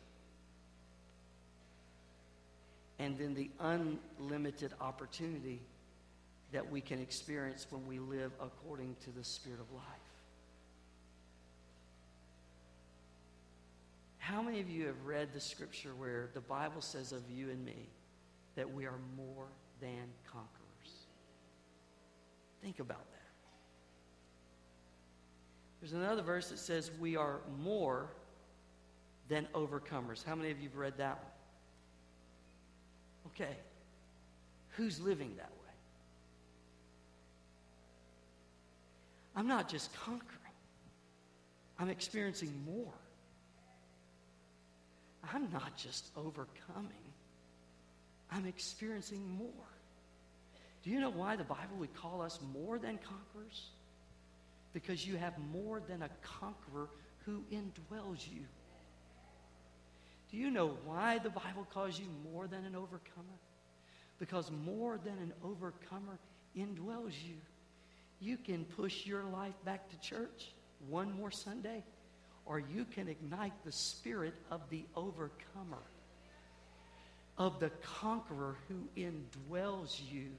and 3.00 3.18
then 3.18 3.34
the 3.34 3.50
unlimited 3.62 4.74
opportunity 4.82 5.62
that 6.52 6.70
we 6.70 6.82
can 6.82 7.02
experience 7.02 7.66
when 7.70 7.88
we 7.88 7.98
live 7.98 8.34
according 8.42 8.94
to 9.06 9.10
the 9.12 9.24
Spirit 9.24 9.62
of 9.62 9.72
life. 9.74 9.86
How 14.18 14.42
many 14.42 14.60
of 14.60 14.70
you 14.70 14.88
have 14.88 15.06
read 15.06 15.30
the 15.34 15.40
scripture 15.40 15.96
where 15.98 16.28
the 16.34 16.42
Bible 16.42 16.82
says 16.82 17.14
of 17.14 17.22
you 17.34 17.52
and 17.52 17.64
me 17.64 17.88
that 18.58 18.70
we 18.70 18.86
are 18.86 19.00
more 19.16 19.48
than 19.80 20.10
conquerors? 20.30 20.61
Think 22.62 22.80
about 22.80 23.00
that. 23.12 23.17
There's 25.80 25.93
another 25.93 26.21
verse 26.21 26.50
that 26.50 26.60
says 26.60 26.91
we 27.00 27.17
are 27.17 27.39
more 27.60 28.08
than 29.30 29.47
overcomers. 29.54 30.24
How 30.24 30.36
many 30.36 30.52
of 30.52 30.60
you 30.60 30.69
have 30.69 30.78
read 30.78 30.97
that 30.97 31.17
one? 31.17 31.32
Okay. 33.34 33.56
Who's 34.71 35.00
living 35.00 35.34
that 35.38 35.50
way? 35.50 35.58
I'm 39.36 39.47
not 39.47 39.69
just 39.69 39.93
conquering, 39.93 40.28
I'm 41.80 41.89
experiencing 41.89 42.54
more. 42.65 42.93
I'm 45.34 45.50
not 45.52 45.78
just 45.78 46.08
overcoming, 46.17 46.91
I'm 48.32 48.45
experiencing 48.45 49.28
more. 49.38 49.71
Do 50.84 50.89
you 50.89 51.00
know 51.00 51.12
why 51.12 51.36
the 51.36 51.44
Bible 51.44 51.78
would 51.80 51.94
call 51.94 52.22
us 52.22 52.39
more 52.54 52.80
than 52.80 52.98
conquerors? 52.98 53.70
Because 54.74 55.06
you 55.06 55.17
have 55.17 55.34
more 55.52 55.82
than 55.88 56.02
a 56.02 56.10
conqueror 56.22 56.89
who 57.26 57.44
indwells 57.52 58.28
you. 58.32 58.41
Do 60.32 60.38
you 60.38 60.50
know 60.50 60.78
why 60.86 61.20
the 61.20 61.30
Bible 61.30 61.67
calls 61.74 62.00
you 62.00 62.06
more 62.32 62.48
than 62.48 62.65
an 62.65 62.76
overcomer? 62.76 63.38
Because 64.17 64.50
more 64.65 64.98
than 64.98 65.17
an 65.17 65.34
overcomer 65.44 66.17
indwells 66.58 67.13
you. 67.24 67.36
You 68.20 68.38
can 68.38 68.63
push 68.63 69.06
your 69.06 69.24
life 69.26 69.56
back 69.65 69.89
to 69.89 70.00
church 70.00 70.54
one 70.88 71.12
more 71.12 71.32
Sunday, 71.32 71.84
or 72.46 72.60
you 72.60 72.86
can 72.86 73.08
ignite 73.08 73.54
the 73.65 73.72
spirit 73.72 74.34
of 74.50 74.62
the 74.70 74.86
overcomer, 74.96 75.84
of 77.38 77.60
the 77.60 77.72
conqueror 78.00 78.58
who 78.67 78.88
indwells 78.96 80.00
you, 80.12 80.30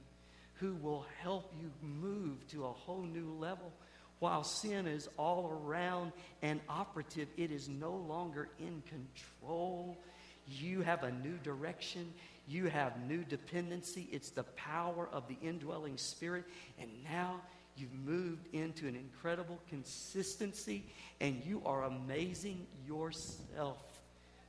who 0.62 0.76
will 0.76 1.04
help 1.20 1.52
you 1.60 1.72
move 1.82 2.46
to 2.46 2.64
a 2.64 2.72
whole 2.72 3.02
new 3.02 3.32
level. 3.40 3.72
While 4.20 4.44
sin 4.44 4.86
is 4.86 5.08
all 5.18 5.50
around 5.50 6.12
and 6.40 6.60
operative, 6.68 7.26
it 7.36 7.50
is 7.50 7.68
no 7.68 7.90
longer 7.90 8.48
in 8.60 8.80
control. 8.88 9.98
You 10.46 10.82
have 10.82 11.02
a 11.02 11.10
new 11.10 11.36
direction. 11.42 12.14
You 12.46 12.66
have 12.66 12.92
new 13.08 13.24
dependency. 13.24 14.08
It's 14.12 14.30
the 14.30 14.44
power 14.44 15.08
of 15.12 15.26
the 15.26 15.36
indwelling 15.42 15.98
spirit. 15.98 16.44
And 16.78 16.88
now 17.10 17.40
You've 17.74 17.94
moved 18.04 18.48
into 18.52 18.86
an 18.86 18.94
incredible 18.94 19.58
consistency, 19.70 20.84
and 21.20 21.42
you 21.42 21.62
are 21.64 21.84
amazing 21.84 22.66
yourself 22.86 23.82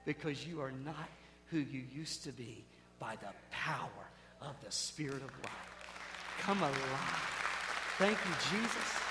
because 0.06 0.46
you 0.46 0.60
are 0.60 0.74
not 0.74 1.10
who 1.46 1.60
you 1.60 1.84
used 1.96 2.26
to 2.26 2.34
be 2.34 2.66
by 3.00 3.16
the 3.16 3.34
power 3.50 3.88
of 4.42 4.56
the 4.64 4.72
Spirit 4.72 5.22
of 5.24 5.32
life. 5.42 5.73
Come 6.40 6.60
alive. 6.60 7.24
Thank 7.98 8.18
you, 8.26 8.58
Jesus. 8.58 9.04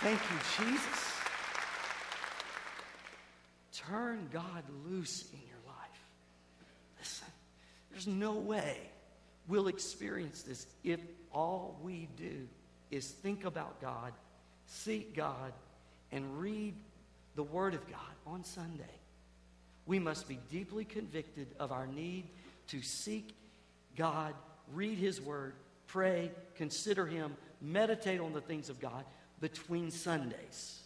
Thank 0.00 0.20
you, 0.20 0.64
Jesus. 0.64 1.14
Turn 3.72 4.28
God 4.32 4.62
loose 4.86 5.24
in 5.32 5.40
your 5.48 5.58
life. 5.66 6.00
Listen, 6.98 7.28
there's 7.90 8.06
no 8.06 8.32
way 8.32 8.78
we'll 9.48 9.68
experience 9.68 10.42
this 10.42 10.66
if 10.82 11.00
all 11.32 11.78
we 11.82 12.08
do 12.16 12.48
is 12.90 13.08
think 13.08 13.44
about 13.44 13.80
God, 13.80 14.12
seek 14.66 15.14
God, 15.14 15.52
and 16.12 16.38
read 16.38 16.74
the 17.34 17.42
Word 17.42 17.74
of 17.74 17.86
God 17.88 18.00
on 18.26 18.44
Sunday. 18.44 18.84
We 19.86 19.98
must 19.98 20.28
be 20.28 20.38
deeply 20.50 20.84
convicted 20.84 21.48
of 21.58 21.72
our 21.72 21.86
need 21.86 22.24
to 22.68 22.80
seek 22.80 23.34
God, 23.96 24.34
read 24.72 24.98
His 24.98 25.20
Word, 25.20 25.54
pray, 25.86 26.30
consider 26.56 27.06
Him, 27.06 27.36
meditate 27.60 28.20
on 28.20 28.32
the 28.32 28.40
things 28.40 28.68
of 28.68 28.80
God 28.80 29.04
between 29.40 29.90
Sundays. 29.90 30.80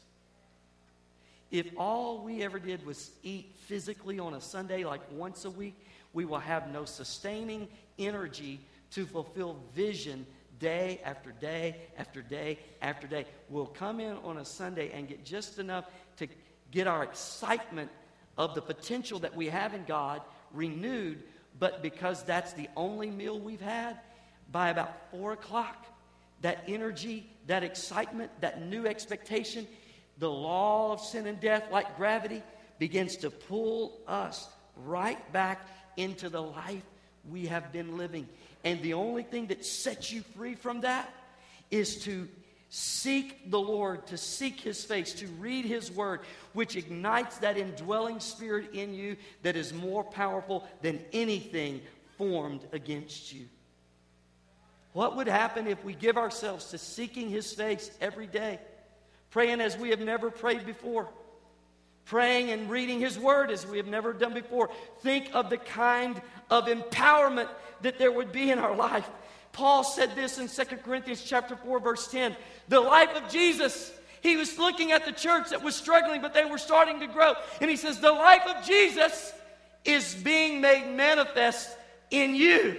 If 1.50 1.66
all 1.76 2.22
we 2.24 2.42
ever 2.42 2.58
did 2.58 2.84
was 2.84 3.10
eat 3.22 3.54
physically 3.66 4.18
on 4.18 4.34
a 4.34 4.40
Sunday, 4.40 4.84
like 4.84 5.00
once 5.12 5.44
a 5.44 5.50
week, 5.50 5.74
we 6.12 6.24
will 6.24 6.38
have 6.38 6.70
no 6.70 6.84
sustaining 6.84 7.68
energy 7.98 8.60
to 8.90 9.06
fulfill 9.06 9.56
vision 9.74 10.26
day 10.58 11.00
after 11.04 11.30
day 11.32 11.76
after 11.96 12.20
day 12.20 12.58
after 12.82 13.06
day. 13.06 13.24
We'll 13.48 13.66
come 13.66 14.00
in 14.00 14.16
on 14.24 14.38
a 14.38 14.44
Sunday 14.44 14.90
and 14.92 15.08
get 15.08 15.24
just 15.24 15.58
enough 15.58 15.84
to 16.16 16.26
get 16.70 16.86
our 16.86 17.02
excitement 17.02 17.90
of 18.36 18.54
the 18.54 18.62
potential 18.62 19.18
that 19.20 19.34
we 19.34 19.46
have 19.46 19.74
in 19.74 19.84
God 19.84 20.20
renewed, 20.52 21.22
but 21.58 21.82
because 21.82 22.22
that's 22.24 22.52
the 22.52 22.68
only 22.76 23.10
meal 23.10 23.38
we've 23.38 23.60
had, 23.60 23.98
by 24.50 24.70
about 24.70 25.10
four 25.10 25.32
o'clock, 25.32 25.86
that 26.40 26.64
energy, 26.66 27.30
that 27.46 27.62
excitement, 27.62 28.30
that 28.40 28.66
new 28.66 28.86
expectation, 28.86 29.66
the 30.18 30.30
law 30.30 30.92
of 30.92 31.00
sin 31.00 31.26
and 31.26 31.40
death, 31.40 31.64
like 31.70 31.96
gravity, 31.96 32.42
begins 32.78 33.16
to 33.16 33.30
pull 33.30 33.98
us 34.06 34.48
right 34.76 35.32
back 35.32 35.66
into 35.96 36.28
the 36.28 36.42
life 36.42 36.82
we 37.28 37.46
have 37.46 37.72
been 37.72 37.96
living. 37.96 38.28
And 38.64 38.80
the 38.82 38.94
only 38.94 39.22
thing 39.22 39.48
that 39.48 39.64
sets 39.64 40.12
you 40.12 40.22
free 40.36 40.54
from 40.54 40.80
that 40.82 41.12
is 41.70 42.02
to 42.04 42.28
seek 42.70 43.50
the 43.50 43.60
Lord, 43.60 44.06
to 44.08 44.16
seek 44.16 44.60
His 44.60 44.84
face, 44.84 45.12
to 45.14 45.26
read 45.26 45.64
His 45.64 45.90
Word, 45.90 46.20
which 46.52 46.76
ignites 46.76 47.38
that 47.38 47.56
indwelling 47.56 48.20
spirit 48.20 48.74
in 48.74 48.94
you 48.94 49.16
that 49.42 49.56
is 49.56 49.72
more 49.72 50.04
powerful 50.04 50.66
than 50.82 51.04
anything 51.12 51.80
formed 52.16 52.66
against 52.72 53.32
you. 53.32 53.46
What 54.98 55.14
would 55.14 55.28
happen 55.28 55.68
if 55.68 55.84
we 55.84 55.94
give 55.94 56.16
ourselves 56.16 56.70
to 56.70 56.78
seeking 56.78 57.30
His 57.30 57.52
face 57.52 57.88
every 58.00 58.26
day, 58.26 58.58
praying 59.30 59.60
as 59.60 59.78
we 59.78 59.90
have 59.90 60.00
never 60.00 60.28
prayed 60.28 60.66
before? 60.66 61.08
Praying 62.06 62.50
and 62.50 62.68
reading 62.68 62.98
His 62.98 63.16
Word 63.16 63.52
as 63.52 63.64
we 63.64 63.76
have 63.76 63.86
never 63.86 64.12
done 64.12 64.34
before. 64.34 64.70
Think 65.02 65.30
of 65.34 65.50
the 65.50 65.56
kind 65.56 66.20
of 66.50 66.66
empowerment 66.66 67.46
that 67.82 68.00
there 68.00 68.10
would 68.10 68.32
be 68.32 68.50
in 68.50 68.58
our 68.58 68.74
life. 68.74 69.08
Paul 69.52 69.84
said 69.84 70.16
this 70.16 70.40
in 70.40 70.48
2 70.48 70.78
Corinthians 70.78 71.22
chapter 71.22 71.54
4 71.54 71.78
verse 71.78 72.10
10. 72.10 72.34
The 72.66 72.80
life 72.80 73.14
of 73.14 73.30
Jesus 73.30 73.92
he 74.20 74.36
was 74.36 74.58
looking 74.58 74.90
at 74.90 75.06
the 75.06 75.12
church 75.12 75.50
that 75.50 75.62
was 75.62 75.76
struggling, 75.76 76.22
but 76.22 76.34
they 76.34 76.44
were 76.44 76.58
starting 76.58 76.98
to 76.98 77.06
grow. 77.06 77.34
And 77.60 77.70
he 77.70 77.76
says, 77.76 78.00
The 78.00 78.10
life 78.10 78.42
of 78.48 78.66
Jesus 78.66 79.32
is 79.84 80.12
being 80.16 80.60
made 80.60 80.92
manifest 80.96 81.70
in 82.10 82.34
you. 82.34 82.78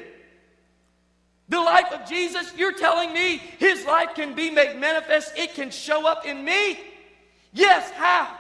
The 1.50 1.60
life 1.60 1.92
of 1.92 2.08
Jesus, 2.08 2.54
you're 2.56 2.78
telling 2.78 3.12
me 3.12 3.38
his 3.58 3.86
life 3.86 4.14
can 4.16 4.36
be 4.36 4.50
made 4.52 4.80
manifest, 4.80 5.38
it 5.38 5.56
can 5.56 5.72
show 5.72 6.08
up 6.08 6.26
in 6.26 6.46
me? 6.46 6.80
Yes, 7.52 7.90
how? 7.92 8.36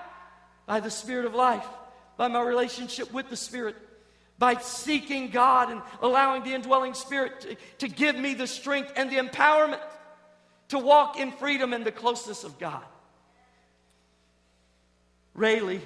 By 0.67 0.79
the 0.79 0.91
Spirit 0.91 1.25
of 1.25 1.33
life, 1.33 1.65
by 2.17 2.27
my 2.27 2.41
relationship 2.41 3.11
with 3.11 3.29
the 3.29 3.35
Spirit 3.35 3.75
by 4.39 4.55
seeking 4.55 5.29
God 5.29 5.69
and 5.69 5.81
allowing 6.01 6.43
the 6.43 6.53
indwelling 6.53 6.93
spirit 6.93 7.41
to, 7.41 7.57
to 7.79 7.93
give 7.93 8.15
me 8.15 8.33
the 8.33 8.47
strength 8.47 8.93
and 8.95 9.11
the 9.11 9.17
empowerment 9.17 9.81
to 10.69 10.79
walk 10.79 11.19
in 11.19 11.31
freedom 11.33 11.73
and 11.73 11.85
the 11.85 11.91
closeness 11.91 12.45
of 12.45 12.57
God. 12.57 12.83
Rayleigh, 15.33 15.81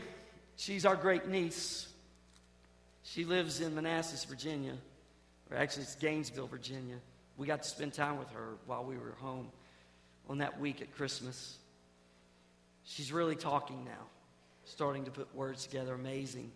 she's 0.55 0.85
our 0.85 0.95
great 0.95 1.27
niece. 1.27 1.87
She 3.03 3.25
lives 3.25 3.59
in 3.59 3.75
Manassas, 3.75 4.23
Virginia, 4.23 4.75
or 5.49 5.57
actually 5.57 5.83
it's 5.83 5.95
Gainesville, 5.95 6.47
Virginia. 6.47 6.97
We 7.43 7.47
got 7.47 7.63
to 7.63 7.67
spend 7.67 7.93
time 7.93 8.19
with 8.19 8.29
her 8.29 8.53
while 8.67 8.85
we 8.85 8.95
were 8.95 9.17
home 9.19 9.49
on 10.29 10.37
that 10.37 10.61
week 10.61 10.81
at 10.81 10.95
Christmas. 10.95 11.57
She's 12.85 13.11
really 13.11 13.35
talking 13.35 13.83
now, 13.83 14.07
starting 14.63 15.03
to 15.03 15.11
put 15.11 15.35
words 15.35 15.67
together. 15.67 15.93
Amazing 15.93 16.49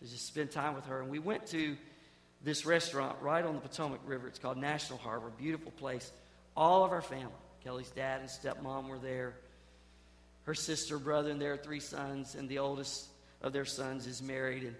to 0.00 0.08
just 0.08 0.26
spend 0.26 0.52
time 0.52 0.74
with 0.74 0.86
her. 0.86 1.02
And 1.02 1.10
we 1.10 1.18
went 1.18 1.48
to 1.48 1.76
this 2.42 2.64
restaurant 2.64 3.18
right 3.20 3.44
on 3.44 3.56
the 3.56 3.60
Potomac 3.60 4.00
River. 4.06 4.26
It's 4.26 4.38
called 4.38 4.56
National 4.56 4.98
Harbor. 4.98 5.30
Beautiful 5.36 5.70
place. 5.72 6.10
All 6.56 6.82
of 6.82 6.92
our 6.92 7.02
family. 7.02 7.34
Kelly's 7.62 7.90
dad 7.90 8.22
and 8.22 8.30
stepmom 8.30 8.88
were 8.88 8.98
there. 8.98 9.34
Her 10.44 10.54
sister, 10.54 10.98
brother, 10.98 11.28
and 11.28 11.38
their 11.38 11.58
three 11.58 11.80
sons. 11.80 12.36
And 12.36 12.48
the 12.48 12.60
oldest 12.60 13.04
of 13.42 13.52
their 13.52 13.66
sons 13.66 14.06
is 14.06 14.22
married. 14.22 14.62
And, 14.62 14.76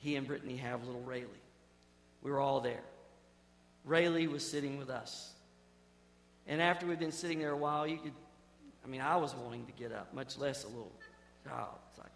he 0.00 0.16
and 0.16 0.26
Brittany 0.26 0.58
have 0.58 0.84
little 0.84 1.00
Rayleigh. 1.00 1.28
We 2.20 2.30
were 2.30 2.40
all 2.40 2.60
there. 2.60 2.82
Rayleigh 3.84 4.28
was 4.28 4.48
sitting 4.48 4.78
with 4.78 4.90
us. 4.90 5.32
And 6.46 6.60
after 6.60 6.86
we'd 6.86 6.98
been 6.98 7.12
sitting 7.12 7.38
there 7.38 7.52
a 7.52 7.56
while, 7.56 7.86
you 7.86 7.98
could, 7.98 8.12
I 8.84 8.88
mean, 8.88 9.00
I 9.00 9.16
was 9.16 9.34
wanting 9.34 9.66
to 9.66 9.72
get 9.72 9.92
up, 9.92 10.12
much 10.14 10.36
less 10.38 10.64
a 10.64 10.68
little 10.68 10.92
child. 11.46 11.78
Like, 11.98 12.10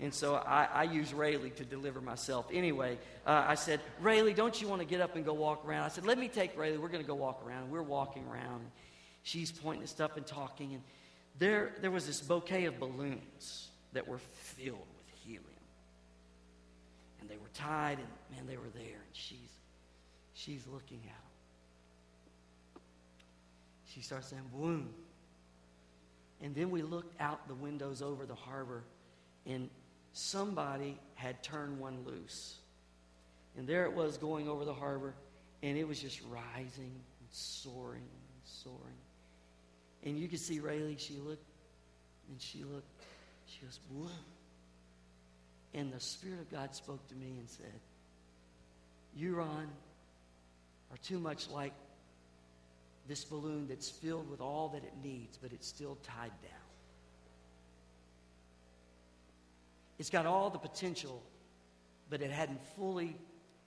and 0.00 0.12
so 0.12 0.34
I, 0.34 0.68
I 0.72 0.82
use 0.84 1.14
Rayleigh 1.14 1.50
to 1.50 1.64
deliver 1.64 2.00
myself. 2.00 2.46
Anyway, 2.52 2.98
uh, 3.26 3.44
I 3.46 3.54
said, 3.54 3.80
Rayleigh, 4.00 4.34
don't 4.34 4.60
you 4.60 4.68
want 4.68 4.80
to 4.82 4.86
get 4.86 5.00
up 5.00 5.16
and 5.16 5.24
go 5.24 5.32
walk 5.32 5.64
around? 5.66 5.84
I 5.84 5.88
said, 5.88 6.04
let 6.04 6.18
me 6.18 6.28
take 6.28 6.58
Rayleigh. 6.58 6.80
We're 6.80 6.88
going 6.88 7.02
to 7.02 7.06
go 7.08 7.14
walk 7.14 7.42
around. 7.46 7.70
We're 7.70 7.82
walking 7.82 8.24
around. 8.30 8.66
She's 9.22 9.50
pointing 9.50 9.84
at 9.84 9.88
stuff 9.88 10.16
and 10.16 10.26
talking. 10.26 10.74
And 10.74 10.82
there, 11.38 11.72
there 11.80 11.90
was 11.90 12.06
this 12.06 12.20
bouquet 12.20 12.66
of 12.66 12.78
balloons 12.78 13.68
that 13.92 14.06
were 14.06 14.18
filled 14.18 14.78
with 14.78 15.20
helium. 15.24 15.44
And 17.20 17.30
they 17.30 17.36
were 17.36 17.48
tied, 17.54 17.98
and 17.98 18.08
man, 18.36 18.46
they 18.46 18.56
were 18.56 18.68
there. 18.74 18.82
And 18.82 19.14
she's, 19.14 19.38
she's 20.44 20.66
looking 20.66 21.00
at 21.04 21.10
him. 21.10 22.82
She 23.86 24.00
starts 24.00 24.28
saying, 24.28 24.42
boom. 24.52 24.90
And 26.42 26.54
then 26.54 26.70
we 26.70 26.82
looked 26.82 27.20
out 27.20 27.46
the 27.48 27.54
windows 27.54 28.02
over 28.02 28.26
the 28.26 28.34
harbor, 28.34 28.84
and 29.46 29.70
somebody 30.12 30.98
had 31.14 31.42
turned 31.42 31.78
one 31.78 32.04
loose. 32.04 32.56
And 33.56 33.68
there 33.68 33.84
it 33.84 33.92
was 33.92 34.18
going 34.18 34.48
over 34.48 34.64
the 34.64 34.74
harbor, 34.74 35.14
and 35.62 35.78
it 35.78 35.86
was 35.86 36.00
just 36.00 36.20
rising 36.28 36.90
and 37.20 37.28
soaring 37.30 38.02
and 38.02 38.42
soaring. 38.44 38.78
And 40.02 40.18
you 40.18 40.28
could 40.28 40.40
see 40.40 40.60
Rayleigh, 40.60 40.98
she 40.98 41.14
looked, 41.14 41.46
and 42.28 42.40
she 42.40 42.64
looked, 42.64 42.88
she 43.46 43.64
goes, 43.64 43.78
Whoa. 43.90 44.08
And 45.72 45.92
the 45.92 46.00
Spirit 46.00 46.40
of 46.40 46.50
God 46.50 46.74
spoke 46.74 47.06
to 47.08 47.14
me 47.14 47.36
and 47.38 47.48
said, 47.48 47.80
You, 49.16 49.36
Ron, 49.36 49.68
are 50.94 50.98
too 50.98 51.18
much 51.18 51.50
like 51.50 51.72
this 53.08 53.24
balloon 53.24 53.66
that's 53.68 53.90
filled 53.90 54.30
with 54.30 54.40
all 54.40 54.68
that 54.68 54.84
it 54.84 54.92
needs, 55.02 55.36
but 55.36 55.52
it's 55.52 55.66
still 55.66 55.98
tied 56.04 56.32
down. 56.42 56.52
It's 59.98 60.10
got 60.10 60.24
all 60.24 60.50
the 60.50 60.58
potential, 60.58 61.22
but 62.08 62.22
it 62.22 62.30
hadn't 62.30 62.60
fully 62.76 63.16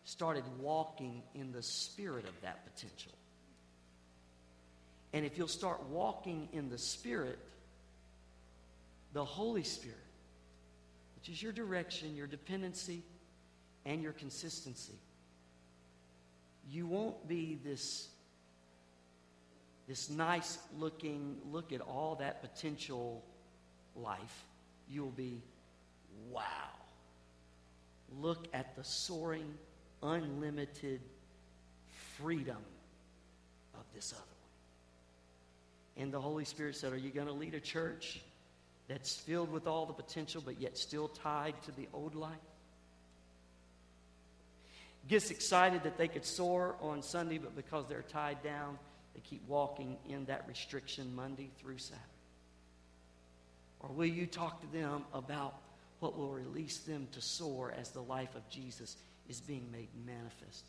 started 0.06 0.44
walking 0.60 1.22
in 1.36 1.52
the 1.52 1.62
spirit 1.62 2.26
of 2.26 2.42
that 2.42 2.64
potential. 2.74 3.12
And 5.14 5.26
if 5.26 5.38
you'll 5.38 5.48
start 5.48 5.84
walking 5.90 6.50
in 6.54 6.70
the 6.70 6.78
Spirit, 6.78 7.40
the 9.14 9.24
Holy 9.26 9.64
Spirit, 9.64 9.98
which 11.16 11.30
is 11.30 11.42
your 11.42 11.52
direction, 11.52 12.16
your 12.16 12.28
dependency, 12.28 13.02
and 13.86 14.04
your 14.04 14.14
consistency, 14.14 14.94
you 16.70 16.86
won't 16.86 17.28
be 17.28 17.58
this, 17.64 18.08
this 19.88 20.10
nice 20.10 20.58
looking, 20.78 21.38
look 21.52 21.72
at 21.72 21.82
all 21.82 22.16
that 22.20 22.42
potential 22.42 23.24
life. 23.96 24.46
You 24.90 25.04
will 25.04 25.12
be, 25.12 25.42
wow. 26.30 26.44
Look 28.20 28.48
at 28.54 28.76
the 28.76 28.84
soaring, 28.84 29.54
unlimited 30.02 31.02
freedom 32.18 32.58
of 33.76 33.84
this 33.94 34.14
other 34.14 34.22
one. 34.22 36.04
And 36.04 36.14
the 36.14 36.22
Holy 36.22 36.46
Spirit 36.46 36.76
said, 36.76 36.94
Are 36.94 36.98
you 36.98 37.10
going 37.10 37.28
to 37.28 37.34
lead 37.34 37.54
a 37.54 37.60
church 37.60 38.22
that's 38.88 39.16
filled 39.16 39.52
with 39.52 39.68
all 39.68 39.86
the 39.86 39.94
potential 39.94 40.42
but 40.46 40.62
yet 40.62 40.78
still 40.78 41.08
tied 41.08 41.56
to 41.64 41.72
the 41.72 41.88
old 41.94 42.16
life? 42.16 42.36
Gets 45.08 45.32
excited 45.32 45.84
that 45.84 45.98
they 45.98 46.08
could 46.08 46.26
soar 46.26 46.76
on 46.82 47.02
Sunday, 47.02 47.38
but 47.38 47.56
because 47.56 47.88
they're 47.88 48.04
tied 48.04 48.44
down, 48.44 48.78
they 49.14 49.22
keep 49.22 49.42
walking 49.48 49.98
in 50.08 50.26
that 50.26 50.46
restriction 50.48 51.16
Monday 51.16 51.50
through 51.60 51.78
Saturday? 51.78 52.04
Or 53.80 53.90
will 53.90 54.06
you 54.06 54.26
talk 54.26 54.62
to 54.62 54.68
them 54.78 55.04
about 55.14 55.56
what 56.00 56.18
will 56.18 56.32
release 56.32 56.80
them 56.80 57.08
to 57.12 57.22
soar 57.22 57.74
as 57.78 57.90
the 57.90 58.02
life 58.02 58.36
of 58.36 58.48
Jesus 58.50 58.98
is 59.30 59.42
being 59.42 59.66
made 59.72 59.90
manifest 60.06 60.66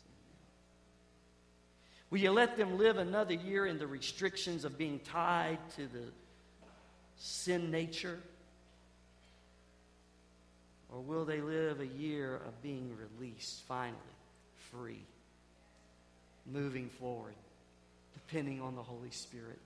Will 2.09 2.19
you 2.19 2.31
let 2.31 2.57
them 2.57 2.77
live 2.77 2.97
another 2.97 3.35
year 3.35 3.67
in 3.67 3.77
the 3.77 3.85
restrictions 3.85 4.65
of 4.65 4.77
being 4.77 4.99
tied 4.99 5.59
to 5.75 5.87
the 5.87 6.05
sin 7.17 7.69
nature? 7.69 8.19
Or 10.91 11.01
will 11.01 11.23
they 11.23 11.39
live 11.39 11.81
a 11.81 11.85
year 11.85 12.37
of 12.47 12.61
being 12.63 12.95
released 12.97 13.61
finally? 13.67 13.95
Free, 14.71 15.03
moving 16.45 16.89
forward, 16.89 17.35
depending 18.13 18.61
on 18.61 18.75
the 18.75 18.83
Holy 18.83 19.11
Spirit, 19.11 19.59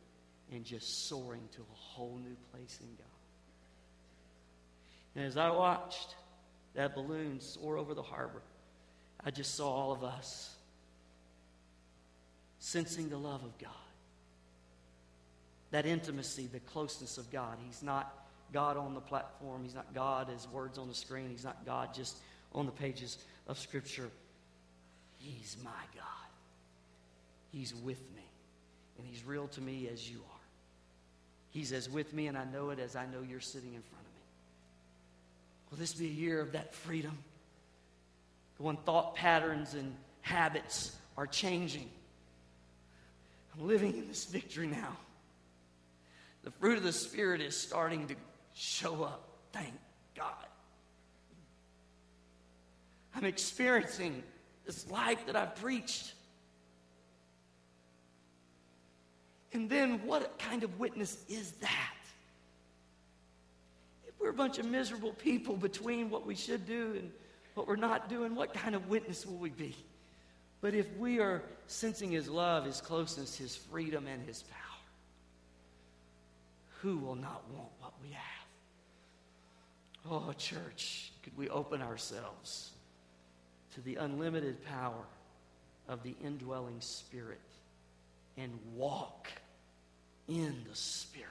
and 0.52 0.64
just 0.64 1.08
soaring 1.08 1.48
to 1.54 1.62
a 1.62 1.76
whole 1.76 2.20
new 2.24 2.36
place 2.52 2.80
in 2.82 2.88
God. 2.98 3.08
And 5.16 5.26
as 5.26 5.38
I 5.38 5.52
watched 5.52 6.16
that 6.74 6.96
balloon 6.96 7.40
soar 7.40 7.78
over 7.78 7.94
the 7.94 8.02
harbor, 8.02 8.42
I 9.24 9.32
just 9.32 9.56
saw 9.56 9.70
all 9.70 9.92
of 9.92 10.04
us 10.04 10.54
sensing 12.60 13.10
the 13.10 13.18
love 13.18 13.44
of 13.44 13.58
God. 13.58 13.72
That 15.72 15.86
intimacy, 15.86 16.48
the 16.48 16.60
closeness 16.60 17.18
of 17.18 17.32
God. 17.32 17.58
He's 17.66 17.84
not 17.84 18.26
God 18.52 18.78
on 18.78 18.94
the 18.94 19.02
platform. 19.02 19.64
He's 19.64 19.76
not 19.76 19.94
God 19.94 20.30
as 20.34 20.48
words 20.48 20.78
on 20.78 20.88
the 20.88 20.94
screen. 20.94 21.30
He's 21.30 21.44
not 21.44 21.66
God 21.66 21.94
just 21.94 22.18
on 22.54 22.66
the 22.66 22.72
pages 22.72 23.18
of 23.48 23.58
Scripture. 23.58 24.10
He's 25.24 25.56
my 25.64 25.72
God. 25.96 26.30
He's 27.52 27.74
with 27.74 28.02
me. 28.16 28.24
And 28.98 29.08
He's 29.08 29.24
real 29.24 29.48
to 29.50 29.62
me 29.62 29.88
as 29.92 30.10
you 30.10 30.18
are. 30.18 30.40
He's 31.52 31.72
as 31.72 31.90
with 31.90 32.14
me, 32.14 32.28
and 32.28 32.38
I 32.38 32.44
know 32.46 32.72
it 32.72 32.80
as 32.80 32.96
I 32.96 33.06
know 33.06 33.22
you're 33.28 33.40
sitting 33.40 33.74
in 33.74 33.82
front 33.82 34.04
of 34.06 34.14
me. 34.14 34.22
Will 35.72 35.78
this 35.78 35.94
be 35.94 36.08
a 36.08 36.10
year 36.10 36.42
of 36.42 36.52
that 36.52 36.74
freedom? 36.74 37.18
When 38.58 38.76
thought 38.78 39.16
patterns 39.16 39.74
and 39.74 39.96
habits 40.22 40.96
are 41.18 41.28
changing. 41.28 41.90
I'm 43.56 43.68
living 43.68 43.94
in 43.94 44.08
this 44.08 44.26
victory 44.26 44.68
now. 44.68 44.98
The 46.44 46.52
fruit 46.52 46.78
of 46.78 46.84
the 46.84 46.94
Spirit 46.94 47.40
is 47.40 47.56
starting 47.56 48.08
to 48.08 48.16
show 48.54 49.04
up. 49.04 49.30
Thank 49.52 49.74
God. 50.16 50.34
I'm 53.16 53.26
experiencing 53.26 54.24
this 54.66 54.90
life 54.90 55.26
that 55.26 55.36
I've 55.36 55.56
preached. 55.56 56.14
And 59.52 59.70
then 59.70 60.06
what 60.06 60.40
kind 60.40 60.64
of 60.64 60.80
witness 60.80 61.18
is 61.30 61.52
that? 61.54 61.98
If 64.08 64.20
we're 64.20 64.30
a 64.30 64.34
bunch 64.34 64.58
of 64.58 64.66
miserable 64.66 65.14
people 65.14 65.56
between 65.56 66.10
what 66.10 66.26
we 66.26 66.36
should 66.36 66.66
do 66.66 66.96
and 66.98 67.12
what 67.54 67.68
we're 67.68 67.76
not 67.76 68.10
doing, 68.10 68.36
what 68.36 68.54
kind 68.54 68.74
of 68.74 68.90
witness 68.90 69.26
will 69.26 69.38
we 69.38 69.50
be? 69.50 69.76
But 70.62 70.74
if 70.74 70.88
we 70.98 71.20
are 71.20 71.44
sensing 71.68 72.12
His 72.12 72.28
love, 72.30 72.66
His 72.66 72.82
closeness, 72.82 73.38
His 73.38 73.56
freedom, 73.56 74.08
and 74.08 74.26
His 74.26 74.44
power, 74.44 74.60
who 76.82 76.98
will 76.98 77.16
not 77.16 77.44
want 77.54 77.70
what 77.80 77.94
we 78.02 78.10
have? 78.12 78.24
Oh, 80.10 80.34
church, 80.38 81.12
could 81.22 81.38
we 81.38 81.50
open 81.50 81.82
ourselves? 81.82 82.72
To 83.76 83.82
the 83.82 83.96
unlimited 83.96 84.64
power 84.66 85.06
of 85.88 86.04
the 86.04 86.16
indwelling 86.24 86.80
Spirit 86.80 87.42
and 88.38 88.52
walk 88.76 89.28
in 90.28 90.56
the 90.70 90.76
Spirit. 90.76 91.30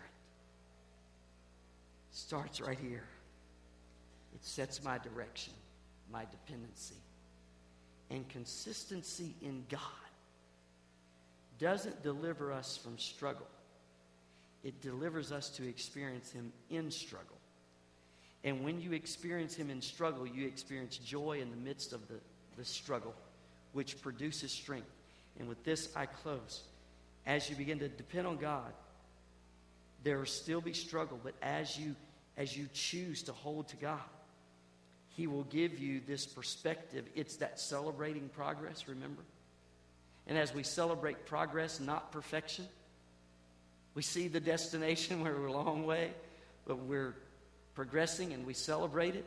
Starts 2.11 2.61
right 2.61 2.78
here. 2.78 3.05
It 4.35 4.44
sets 4.44 4.83
my 4.83 4.98
direction, 4.98 5.52
my 6.11 6.24
dependency. 6.31 6.96
And 8.11 8.28
consistency 8.28 9.35
in 9.40 9.64
God 9.70 9.81
doesn't 11.59 12.02
deliver 12.02 12.52
us 12.52 12.76
from 12.76 12.98
struggle, 12.98 13.46
it 14.64 14.81
delivers 14.81 15.33
us 15.33 15.48
to 15.50 15.68
experience 15.68 16.31
Him 16.31 16.52
in 16.70 16.90
struggle. 16.90 17.37
And 18.44 18.64
when 18.64 18.81
you 18.81 18.92
experience 18.92 19.55
Him 19.55 19.70
in 19.70 19.81
struggle, 19.81 20.26
you 20.26 20.46
experience 20.46 20.98
joy 20.98 21.38
in 21.40 21.50
the 21.50 21.57
midst 21.57 21.92
of 21.92 22.07
the 22.09 22.16
the 22.56 22.64
struggle, 22.64 23.14
which 23.72 24.00
produces 24.00 24.52
strength. 24.52 24.90
And 25.38 25.48
with 25.48 25.62
this, 25.64 25.88
I 25.96 26.06
close. 26.06 26.62
As 27.26 27.48
you 27.48 27.56
begin 27.56 27.78
to 27.80 27.88
depend 27.88 28.26
on 28.26 28.36
God, 28.36 28.72
there 30.04 30.18
will 30.18 30.26
still 30.26 30.60
be 30.60 30.72
struggle, 30.72 31.18
but 31.22 31.34
as 31.42 31.78
you 31.78 31.94
as 32.36 32.56
you 32.56 32.66
choose 32.72 33.22
to 33.24 33.32
hold 33.32 33.68
to 33.68 33.76
God, 33.76 34.00
He 35.10 35.26
will 35.26 35.44
give 35.44 35.78
you 35.78 36.00
this 36.06 36.26
perspective. 36.26 37.04
It's 37.14 37.36
that 37.36 37.60
celebrating 37.60 38.30
progress, 38.30 38.88
remember? 38.88 39.22
And 40.26 40.38
as 40.38 40.54
we 40.54 40.62
celebrate 40.62 41.26
progress, 41.26 41.80
not 41.80 42.12
perfection, 42.12 42.66
we 43.94 44.02
see 44.02 44.28
the 44.28 44.40
destination 44.40 45.20
where 45.22 45.34
we're 45.34 45.46
a 45.46 45.52
long 45.52 45.84
way, 45.84 46.12
but 46.66 46.78
we're 46.78 47.14
progressing 47.74 48.32
and 48.32 48.46
we 48.46 48.54
celebrate 48.54 49.14
it. 49.14 49.26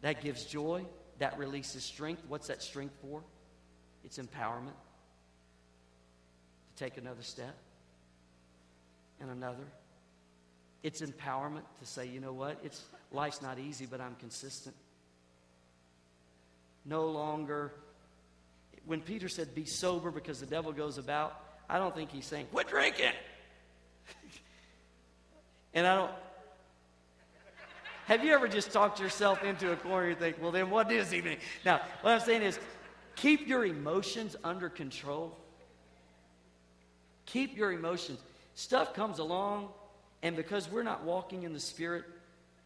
That 0.00 0.20
gives 0.22 0.44
joy. 0.44 0.84
That 1.22 1.38
releases 1.38 1.84
strength. 1.84 2.20
What's 2.26 2.48
that 2.48 2.64
strength 2.64 2.96
for? 3.00 3.22
It's 4.02 4.18
empowerment 4.18 4.74
to 6.74 6.84
take 6.84 6.96
another 6.96 7.22
step 7.22 7.54
and 9.20 9.30
another. 9.30 9.62
It's 10.82 11.00
empowerment 11.00 11.62
to 11.78 11.86
say, 11.86 12.08
you 12.08 12.18
know 12.18 12.32
what? 12.32 12.58
It's 12.64 12.82
life's 13.12 13.40
not 13.40 13.60
easy, 13.60 13.86
but 13.86 14.00
I'm 14.00 14.16
consistent. 14.16 14.74
No 16.84 17.06
longer 17.06 17.72
when 18.84 19.00
Peter 19.00 19.28
said 19.28 19.54
be 19.54 19.64
sober 19.64 20.10
because 20.10 20.40
the 20.40 20.46
devil 20.46 20.72
goes 20.72 20.98
about, 20.98 21.40
I 21.70 21.78
don't 21.78 21.94
think 21.94 22.10
he's 22.10 22.26
saying, 22.26 22.46
quit 22.50 22.66
drinking. 22.66 23.12
and 25.72 25.86
I 25.86 25.94
don't 25.94 26.10
have 28.12 28.22
you 28.26 28.34
ever 28.34 28.46
just 28.46 28.72
talked 28.72 29.00
yourself 29.00 29.42
into 29.42 29.72
a 29.72 29.76
corner 29.76 30.10
and 30.10 30.18
think, 30.18 30.36
well, 30.38 30.52
then 30.52 30.68
what 30.68 30.86
does 30.86 31.10
he 31.10 31.22
mean? 31.22 31.38
Now, 31.64 31.80
what 32.02 32.12
I'm 32.12 32.20
saying 32.20 32.42
is 32.42 32.58
keep 33.16 33.48
your 33.48 33.64
emotions 33.64 34.36
under 34.44 34.68
control. 34.68 35.34
Keep 37.24 37.56
your 37.56 37.72
emotions. 37.72 38.20
Stuff 38.54 38.92
comes 38.92 39.18
along, 39.18 39.70
and 40.22 40.36
because 40.36 40.70
we're 40.70 40.82
not 40.82 41.04
walking 41.04 41.44
in 41.44 41.54
the 41.54 41.60
Spirit, 41.60 42.04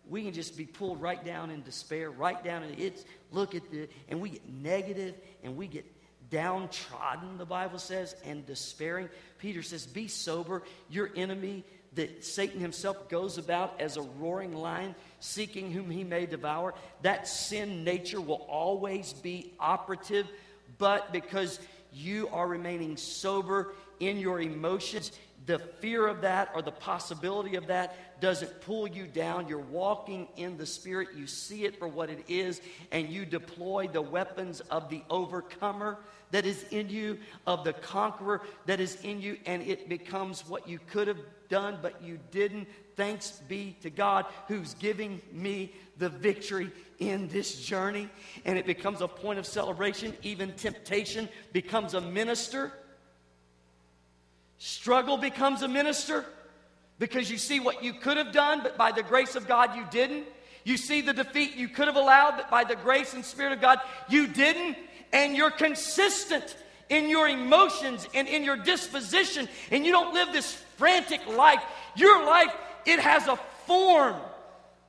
we 0.08 0.24
can 0.24 0.32
just 0.32 0.56
be 0.56 0.64
pulled 0.64 1.00
right 1.00 1.24
down 1.24 1.52
in 1.52 1.62
despair, 1.62 2.10
right 2.10 2.42
down 2.42 2.64
in 2.64 2.74
it's 2.76 3.04
look 3.30 3.54
at 3.54 3.70
the 3.70 3.88
and 4.08 4.20
we 4.20 4.30
get 4.30 4.48
negative 4.48 5.14
and 5.44 5.56
we 5.56 5.68
get 5.68 5.84
downtrodden, 6.28 7.38
the 7.38 7.46
Bible 7.46 7.78
says, 7.78 8.16
and 8.24 8.44
despairing. 8.46 9.08
Peter 9.38 9.62
says, 9.62 9.86
Be 9.86 10.08
sober. 10.08 10.64
Your 10.90 11.08
enemy 11.14 11.62
that 11.96 12.24
Satan 12.24 12.60
himself 12.60 13.08
goes 13.08 13.38
about 13.38 13.80
as 13.80 13.96
a 13.96 14.02
roaring 14.02 14.54
lion, 14.54 14.94
seeking 15.26 15.70
whom 15.70 15.90
he 15.90 16.04
may 16.04 16.24
devour. 16.26 16.74
That 17.02 17.26
sin 17.26 17.84
nature 17.84 18.20
will 18.20 18.46
always 18.48 19.12
be 19.12 19.52
operative, 19.58 20.26
but 20.78 21.12
because 21.12 21.58
you 21.92 22.28
are 22.28 22.46
remaining 22.46 22.96
sober 22.96 23.74
in 24.00 24.18
your 24.18 24.40
emotions. 24.40 25.12
The 25.46 25.58
fear 25.58 26.06
of 26.06 26.22
that 26.22 26.50
or 26.54 26.62
the 26.62 26.72
possibility 26.72 27.56
of 27.56 27.68
that 27.68 28.20
doesn't 28.20 28.60
pull 28.62 28.88
you 28.88 29.06
down. 29.06 29.48
You're 29.48 29.58
walking 29.58 30.28
in 30.36 30.56
the 30.56 30.66
Spirit. 30.66 31.08
You 31.16 31.26
see 31.26 31.64
it 31.64 31.78
for 31.78 31.86
what 31.86 32.10
it 32.10 32.24
is, 32.28 32.60
and 32.90 33.08
you 33.08 33.24
deploy 33.24 33.88
the 33.88 34.02
weapons 34.02 34.60
of 34.60 34.90
the 34.90 35.02
overcomer 35.08 35.98
that 36.32 36.44
is 36.44 36.64
in 36.70 36.88
you, 36.88 37.18
of 37.46 37.62
the 37.62 37.72
conqueror 37.72 38.42
that 38.66 38.80
is 38.80 38.98
in 39.02 39.20
you, 39.20 39.38
and 39.46 39.62
it 39.62 39.88
becomes 39.88 40.48
what 40.48 40.68
you 40.68 40.80
could 40.90 41.06
have 41.06 41.20
done, 41.48 41.78
but 41.80 42.02
you 42.02 42.18
didn't. 42.32 42.66
Thanks 42.96 43.42
be 43.46 43.76
to 43.82 43.90
God 43.90 44.26
who's 44.48 44.74
giving 44.74 45.20
me 45.32 45.72
the 45.98 46.08
victory 46.08 46.70
in 46.98 47.28
this 47.28 47.60
journey. 47.60 48.08
And 48.44 48.58
it 48.58 48.66
becomes 48.66 49.02
a 49.02 49.08
point 49.08 49.38
of 49.38 49.46
celebration. 49.46 50.14
Even 50.22 50.52
temptation 50.52 51.28
becomes 51.52 51.94
a 51.94 52.00
minister. 52.00 52.72
Struggle 54.58 55.18
becomes 55.18 55.62
a 55.62 55.68
minister 55.68 56.24
because 56.98 57.30
you 57.30 57.36
see 57.36 57.60
what 57.60 57.84
you 57.84 57.92
could 57.92 58.16
have 58.16 58.32
done, 58.32 58.60
but 58.62 58.78
by 58.78 58.90
the 58.90 59.02
grace 59.02 59.36
of 59.36 59.46
God, 59.46 59.76
you 59.76 59.84
didn't. 59.90 60.26
You 60.64 60.76
see 60.76 61.00
the 61.02 61.12
defeat 61.12 61.54
you 61.54 61.68
could 61.68 61.86
have 61.86 61.96
allowed, 61.96 62.36
but 62.36 62.50
by 62.50 62.64
the 62.64 62.76
grace 62.76 63.14
and 63.14 63.24
Spirit 63.24 63.52
of 63.52 63.60
God, 63.60 63.78
you 64.08 64.26
didn't. 64.26 64.76
And 65.12 65.36
you're 65.36 65.50
consistent 65.50 66.56
in 66.88 67.08
your 67.08 67.28
emotions 67.28 68.08
and 68.14 68.26
in 68.26 68.44
your 68.44 68.56
disposition, 68.56 69.48
and 69.70 69.84
you 69.84 69.92
don't 69.92 70.14
live 70.14 70.32
this 70.32 70.52
frantic 70.76 71.26
life. 71.26 71.62
Your 71.96 72.24
life, 72.24 72.52
it 72.86 73.00
has 73.00 73.26
a 73.26 73.36
form. 73.66 74.16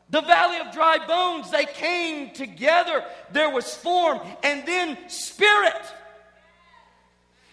The 0.10 0.22
valley 0.22 0.60
of 0.60 0.72
dry 0.72 1.06
bones, 1.06 1.52
they 1.52 1.66
came 1.66 2.32
together. 2.32 3.04
There 3.32 3.50
was 3.50 3.76
form 3.76 4.20
and 4.43 4.66
then 4.66 4.98
spirit. 5.10 5.82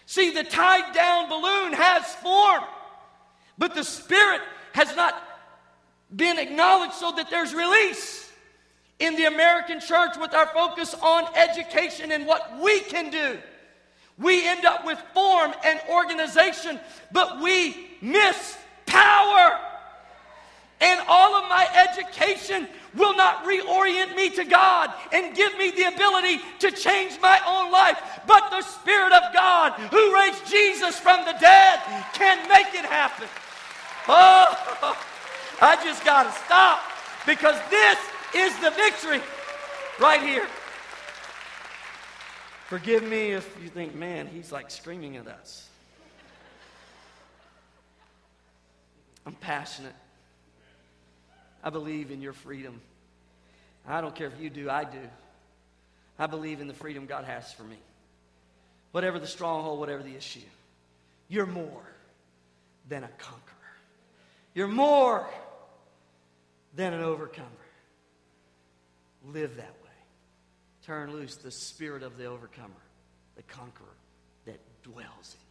See, 0.05 0.31
the 0.31 0.43
tied 0.43 0.93
down 0.93 1.27
balloon 1.27 1.73
has 1.73 2.05
form, 2.15 2.63
but 3.57 3.75
the 3.75 3.83
spirit 3.83 4.41
has 4.73 4.95
not 4.95 5.21
been 6.15 6.37
acknowledged 6.37 6.93
so 6.93 7.11
that 7.13 7.29
there's 7.29 7.53
release. 7.53 8.31
In 8.99 9.17
the 9.17 9.25
American 9.25 9.81
church, 9.81 10.15
with 10.17 10.33
our 10.33 10.47
focus 10.47 10.95
on 11.01 11.25
education 11.35 12.13
and 12.13 12.25
what 12.25 12.57
we 12.61 12.79
can 12.81 13.09
do, 13.09 13.37
we 14.17 14.47
end 14.47 14.63
up 14.63 14.85
with 14.85 14.97
form 15.13 15.53
and 15.65 15.79
organization, 15.89 16.79
but 17.11 17.41
we 17.41 17.89
miss 18.01 18.57
power. 18.85 19.59
And 20.85 21.01
all 21.07 21.35
of 21.35 21.49
my 21.49 21.67
education 21.73 22.67
will 22.95 23.17
not 23.17 23.43
reorient 23.43 24.15
me 24.15 24.29
to 24.29 24.45
God 24.45 24.93
and 25.11 25.35
give 25.35 25.57
me 25.57 25.71
the 25.71 25.85
ability 25.85 26.39
to 26.59 26.69
change 26.69 27.19
my 27.21 27.39
own 27.47 27.71
life. 27.71 27.97
But 28.27 28.51
the 28.51 28.61
Spirit 28.61 29.11
of 29.11 29.33
God, 29.33 29.73
who 29.89 30.13
raised 30.13 30.45
Jesus 30.45 30.99
from 30.99 31.25
the 31.25 31.33
dead, 31.39 31.79
can 32.13 32.47
make 32.47 32.67
it 32.75 32.85
happen. 32.85 33.27
Oh, 34.07 34.95
I 35.61 35.83
just 35.83 36.05
got 36.05 36.23
to 36.23 36.31
stop 36.45 36.81
because 37.25 37.59
this 37.71 37.97
is 38.35 38.55
the 38.59 38.69
victory 38.69 39.21
right 39.99 40.21
here. 40.21 40.45
Forgive 42.67 43.01
me 43.03 43.31
if 43.31 43.57
you 43.63 43.69
think, 43.69 43.95
man, 43.95 44.27
he's 44.27 44.51
like 44.51 44.69
screaming 44.69 45.17
at 45.17 45.25
us. 45.25 45.67
I'm 49.25 49.33
passionate. 49.33 49.95
I 51.65 51.71
believe 51.71 52.11
in 52.11 52.21
your 52.21 52.33
freedom. 52.33 52.79
I 53.87 53.99
don't 53.99 54.15
care 54.15 54.27
if 54.27 54.39
you 54.39 54.51
do, 54.51 54.69
I 54.69 54.83
do. 54.83 54.99
I 56.19 56.27
believe 56.27 56.61
in 56.61 56.67
the 56.67 56.75
freedom 56.75 57.07
God 57.07 57.25
has 57.25 57.51
for 57.51 57.63
me. 57.63 57.77
Whatever 58.91 59.19
the 59.19 59.27
stronghold, 59.27 59.79
whatever 59.79 60.03
the 60.03 60.15
issue, 60.15 60.39
you're 61.27 61.47
more 61.47 61.83
than 62.87 63.03
a 63.03 63.09
conqueror. 63.17 63.41
You're 64.53 64.67
more 64.67 65.27
than 66.75 66.93
an 66.93 67.01
overcomer. 67.01 67.49
Live 69.25 69.57
that 69.57 69.63
way. 69.65 69.89
Turn 70.85 71.11
loose 71.11 71.35
the 71.35 71.51
spirit 71.51 72.03
of 72.03 72.17
the 72.17 72.25
overcomer, 72.25 72.69
the 73.35 73.43
conqueror 73.43 73.87
that 74.45 74.59
dwells 74.83 75.35
in 75.35 75.44